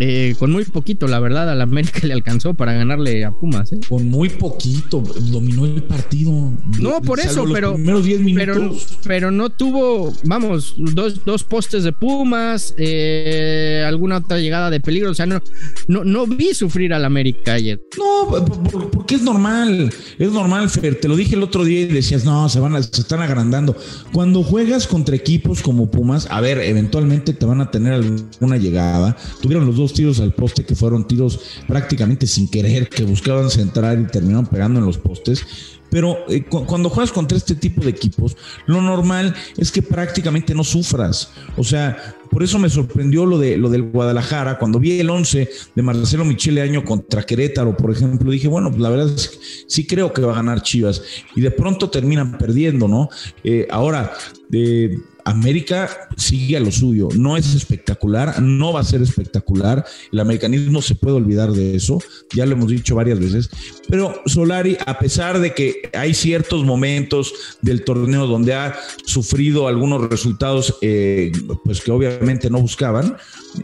eh, 0.01 0.35
con 0.39 0.51
muy 0.51 0.65
poquito, 0.65 1.07
la 1.07 1.21
verdad, 1.21 1.49
al 1.51 1.61
América 1.61 2.01
le 2.07 2.13
alcanzó 2.15 2.55
para 2.55 2.73
ganarle 2.73 3.25
a 3.25 3.31
Pumas, 3.31 3.73
¿eh? 3.73 3.79
Con 3.89 4.09
muy 4.09 4.31
poquito, 4.31 5.03
dominó 5.31 5.67
el 5.67 5.83
partido. 5.83 6.33
No, 6.81 7.01
por 7.03 7.21
eso, 7.21 7.45
pero, 7.53 7.75
primeros 7.75 8.05
10 8.05 8.21
pero, 8.35 8.75
pero 9.05 9.31
no 9.31 9.51
tuvo, 9.51 10.13
vamos, 10.25 10.75
dos, 10.79 11.25
dos 11.25 11.45
postes 11.45 11.85
de 11.85 11.93
Pumas, 11.93 12.75
eh, 12.79 13.85
alguna 13.87 14.17
otra 14.19 14.39
llegada 14.39 14.71
de 14.71 14.81
peligro. 14.81 15.11
O 15.11 15.15
sea, 15.15 15.27
no, 15.27 15.41
no, 15.89 16.05
no 16.05 16.27
vi 16.27 16.55
sufrir 16.55 16.93
al 16.95 17.05
América 17.05 17.55
ayer. 17.55 17.81
No, 17.99 18.29
por- 18.31 18.63
por- 18.71 18.91
porque 18.91 19.15
es 19.17 19.23
normal, 19.23 19.93
es 20.19 20.33
normal, 20.33 20.69
Fer. 20.71 20.95
Te 21.01 21.09
lo 21.09 21.17
dije 21.17 21.35
el 21.37 21.43
otro 21.43 21.65
día 21.65 21.81
y 21.83 21.87
decías, 21.87 22.25
no, 22.25 22.49
se 22.49 22.59
van 22.61 22.75
a- 22.77 22.83
se 22.83 23.01
están 23.03 23.21
agrandando. 23.21 23.77
Cuando 24.13 24.43
juegas 24.43 24.87
contra 24.87 25.15
equipos 25.15 25.63
como 25.63 25.91
Pumas, 25.91 26.27
a 26.31 26.41
ver, 26.41 26.59
eventualmente 26.59 27.33
te 27.33 27.45
van 27.47 27.61
a 27.61 27.71
tener 27.71 27.93
alguna 27.93 28.57
llegada. 28.57 29.17
Tuvieron 29.43 29.67
los 29.67 29.77
dos 29.77 29.90
tiros 29.93 30.21
al 30.21 30.33
poste 30.33 30.65
que 30.65 30.75
fueron 30.75 31.07
tiros 31.07 31.41
prácticamente 31.67 32.27
sin 32.27 32.49
querer, 32.49 32.89
que 32.89 33.05
buscaban 33.05 33.51
centrar 33.51 33.99
y 33.99 34.05
terminaron 34.07 34.47
pegando 34.47 34.81
en 34.81 34.87
los 34.87 34.99
postes. 34.99 35.45
Pero 35.91 36.19
eh, 36.29 36.45
cu- 36.45 36.65
cuando 36.67 36.89
juegas 36.89 37.11
contra 37.11 37.37
este 37.37 37.57
tipo 37.57 37.83
de 37.83 37.91
equipos, 37.91 38.37
lo 38.67 38.81
normal 38.81 39.35
es 39.57 39.73
que 39.73 39.83
prácticamente 39.83 40.55
no 40.55 40.63
sufras. 40.63 41.33
O 41.57 41.65
sea, 41.65 42.15
por 42.31 42.45
eso 42.45 42.61
me 42.61 42.71
sorprendió 42.71 43.27
lo 43.27 43.39
de 43.39 43.57
lo 43.57 43.69
del 43.69 43.83
Guadalajara. 43.83 44.57
Cuando 44.57 44.79
vi 44.79 45.01
el 45.01 45.11
11 45.11 45.51
de 45.75 45.83
Marcelo 45.83 46.25
Michele 46.25 46.63
Año 46.63 46.85
contra 46.85 47.25
Querétaro, 47.25 47.77
por 47.77 47.91
ejemplo, 47.91 48.31
dije, 48.31 48.47
bueno, 48.47 48.71
pues 48.71 48.81
la 48.81 48.91
verdad 48.91 49.09
es 49.13 49.29
que 49.31 49.39
sí 49.67 49.85
creo 49.85 50.13
que 50.13 50.23
va 50.23 50.31
a 50.33 50.37
ganar 50.37 50.63
Chivas. 50.63 51.03
Y 51.35 51.41
de 51.41 51.51
pronto 51.51 51.91
terminan 51.91 52.39
perdiendo, 52.39 52.87
¿no? 52.87 53.09
Eh, 53.43 53.67
ahora, 53.69 54.13
eh, 54.53 54.97
América 55.31 56.09
sigue 56.17 56.57
a 56.57 56.61
lo 56.61 56.73
suyo. 56.73 57.09
No 57.15 57.37
es 57.37 57.55
espectacular, 57.55 58.41
no 58.43 58.73
va 58.73 58.81
a 58.81 58.85
ser 58.85 59.03
espectacular. 59.03 59.85
El 60.13 60.21
americanismo 60.21 60.83
se 60.83 60.95
puede 60.95 61.17
olvidar 61.17 61.53
de 61.53 61.77
eso. 61.77 61.99
Ya 62.35 62.47
lo 62.47 62.53
hemos 62.53 62.69
dicho 62.69 62.95
varias 62.95 63.19
veces. 63.19 63.51
Pero 63.89 64.23
Solari, 64.27 64.77
a 64.87 64.99
pesar 64.99 65.41
de 65.41 65.55
que 65.55 65.91
hay 65.95 66.15
ciertos 66.15 66.65
momentos 66.65 67.33
del 67.63 67.85
torneo 67.85 68.27
donde 68.27 68.55
ha 68.55 68.77
sufrido 69.05 69.69
algunos 69.69 70.09
resultados, 70.09 70.77
eh, 70.83 71.33
pues 71.65 71.81
que 71.81 71.91
obviamente 71.91 72.51
no 72.51 72.61
buscaban, 72.61 73.17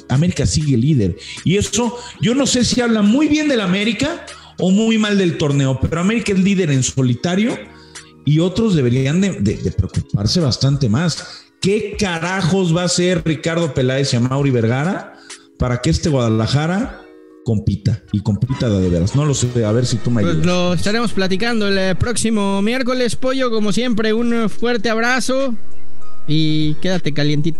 América 0.08 0.46
sigue 0.46 0.76
líder. 0.76 1.16
Y 1.44 1.56
eso, 1.56 1.96
yo 2.20 2.35
no 2.35 2.46
sé 2.46 2.64
si 2.64 2.80
habla 2.80 3.02
muy 3.02 3.28
bien 3.28 3.49
del 3.49 3.61
América 3.61 4.25
o 4.58 4.70
muy 4.70 4.99
mal 4.99 5.18
del 5.18 5.38
torneo, 5.38 5.78
pero 5.80 6.00
América 6.00 6.32
es 6.32 6.38
líder 6.38 6.70
en 6.70 6.82
solitario 6.82 7.56
y 8.25 8.40
otros 8.40 8.75
deberían 8.75 9.20
de, 9.20 9.75
preocuparse 9.76 10.40
bastante 10.40 10.88
más. 10.88 11.45
¿Qué 11.60 11.96
carajos 11.98 12.76
va 12.76 12.82
a 12.82 12.86
hacer 12.86 13.22
Ricardo 13.25 13.75
Peláez 13.75 14.14
y 14.14 14.18
Mauri 14.18 14.50
Vergara 14.50 15.14
para 15.58 15.80
que 15.80 15.90
este 15.90 16.08
Guadalajara 16.08 17.02
compita 17.44 18.02
y 18.12 18.22
compita 18.22 18.68
de, 18.68 18.88
veras? 18.88 19.16
No 19.16 19.25
lo 19.25 19.34
sé, 19.34 19.64
a 19.64 19.72
ver 19.72 19.86
si 19.86 19.96
tú 19.96 20.10
me 20.10 20.22
Pues 20.22 20.34
ayudas. 20.34 20.46
lo 20.46 20.75
estaremos 20.75 21.12
platicando 21.12 21.68
el 21.68 21.78
eh, 21.78 21.94
próximo 21.94 22.62
miércoles, 22.62 23.16
pollo. 23.16 23.50
Como 23.50 23.72
siempre, 23.72 24.12
un 24.12 24.48
fuerte 24.48 24.90
abrazo 24.90 25.54
y 26.28 26.75
quédate 26.75 27.12
calientito. 27.12 27.58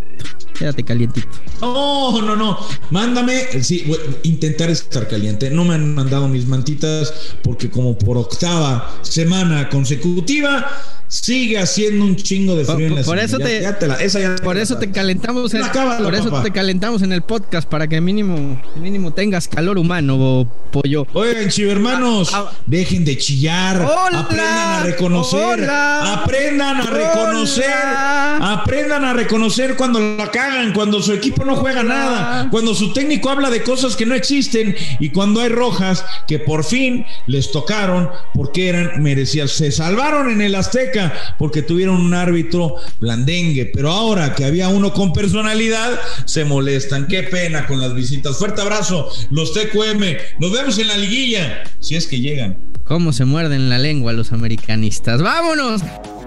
Quédate 0.59 0.83
calientito. 0.85 1.29
No, 1.61 2.21
no, 2.23 2.35
no. 2.37 2.59
Mándame, 2.91 3.63
sí, 3.63 3.85
voy 3.87 3.99
a 3.99 4.27
intentar 4.27 4.71
estar 4.71 5.07
caliente. 5.09 5.51
No 5.51 5.65
me 5.65 5.75
han 5.75 5.95
mandado 5.95 6.29
mis 6.29 6.47
mantitas 6.47 7.13
porque 7.43 7.71
como 7.71 7.97
por 7.99 8.17
octava 8.19 8.91
semana 9.03 9.69
consecutiva 9.69 10.67
sigue 11.09 11.57
haciendo 11.57 12.05
un 12.05 12.17
chingo 12.17 12.57
de 12.57 12.65
Por, 12.65 12.75
frío 12.75 12.89
en 12.89 12.97
la 12.97 13.03
por 13.03 13.17
eso 13.21 13.39
te, 13.39 13.61
Ya- 13.61 13.71
ya 13.71 13.79
te 13.79 13.87
la- 13.87 13.95
esa 13.95 14.19
ya 14.19 14.35
por 14.43 14.57
eso 14.57 14.77
te 14.77 14.91
calentamos 14.91 15.55
en, 15.55 15.63
Acábalo, 15.63 16.03
por 16.05 16.15
eso 16.17 16.31
papá. 16.31 16.43
te 16.43 16.51
calentamos 16.51 17.01
en 17.03 17.13
el 17.13 17.23
podcast 17.23 17.69
para 17.69 17.87
que 17.87 18.01
mínimo 18.01 18.61
mínimo 18.75 19.13
tengas 19.13 19.47
calor 19.47 19.79
humano, 19.79 20.51
pollo. 20.73 21.07
Oigan, 21.13 21.49
chivermanos, 21.49 22.35
Ah, 22.35 22.47
ah. 22.51 22.57
dejen 22.67 23.05
de 23.05 23.17
chillar, 23.19 23.83
Hola, 23.83 24.19
aprendan 24.19 24.49
a 24.49 24.83
reconocer, 24.83 25.61
hola, 25.61 26.15
aprendan 26.15 26.77
a 26.81 26.87
reconocer, 26.91 27.65
hola. 27.67 28.53
aprendan 28.55 29.05
a 29.05 29.13
reconocer 29.13 29.77
cuando 29.77 30.01
la 30.01 30.29
cagan, 30.47 30.73
cuando 30.73 31.03
su 31.03 31.13
equipo 31.13 31.45
no 31.45 31.57
juega 31.57 31.83
nada, 31.83 32.49
cuando 32.51 32.75
su 32.75 32.93
técnico 32.93 33.31
habla 33.31 33.51
de 33.51 33.63
cosas 33.63 33.97
que 33.97 34.07
no 34.07 34.15
existen 34.15 34.75
y 35.01 35.11
cuando 35.11 35.41
hay 35.41 35.49
rojas 35.49 36.05
que 36.27 36.39
por 36.39 36.65
fin 36.65 37.05
les 37.27 37.51
tocaron 37.51 38.09
porque 38.35 38.69
eran 38.69 39.03
merecidas. 39.03 39.53
Se 39.53 39.73
salvaron 39.73 40.31
en 40.31 40.41
el 40.41 40.55
Azteca 40.55 41.13
porque 41.39 41.63
tuvieron 41.63 41.97
un 41.97 42.15
árbitro 42.15 42.77
blandengue, 43.01 43.67
pero 43.67 43.91
ahora 43.91 44.35
que 44.35 44.45
había 44.45 44.69
uno 44.69 44.93
con 44.93 45.13
personalidad, 45.13 45.99
se 46.25 46.45
molestan. 46.45 47.07
Qué 47.09 47.23
pena 47.23 47.67
con 47.67 47.81
las 47.81 47.95
visitas. 47.95 48.39
Fuerte 48.39 48.63
abrazo, 48.63 49.09
los 49.31 49.53
TQM. 49.53 50.03
Nos 50.39 50.53
vemos 50.53 50.79
en 50.79 50.89
la 50.89 50.97
liguilla, 50.97 51.65
si 51.81 51.97
es 51.97 52.07
que 52.07 52.21
llegan. 52.21 52.57
Cómo 52.85 53.13
se 53.13 53.25
muerden 53.25 53.69
la 53.69 53.79
lengua 53.79 54.13
los 54.13 54.33
americanistas. 54.33 55.21
¡Vámonos! 55.21 55.83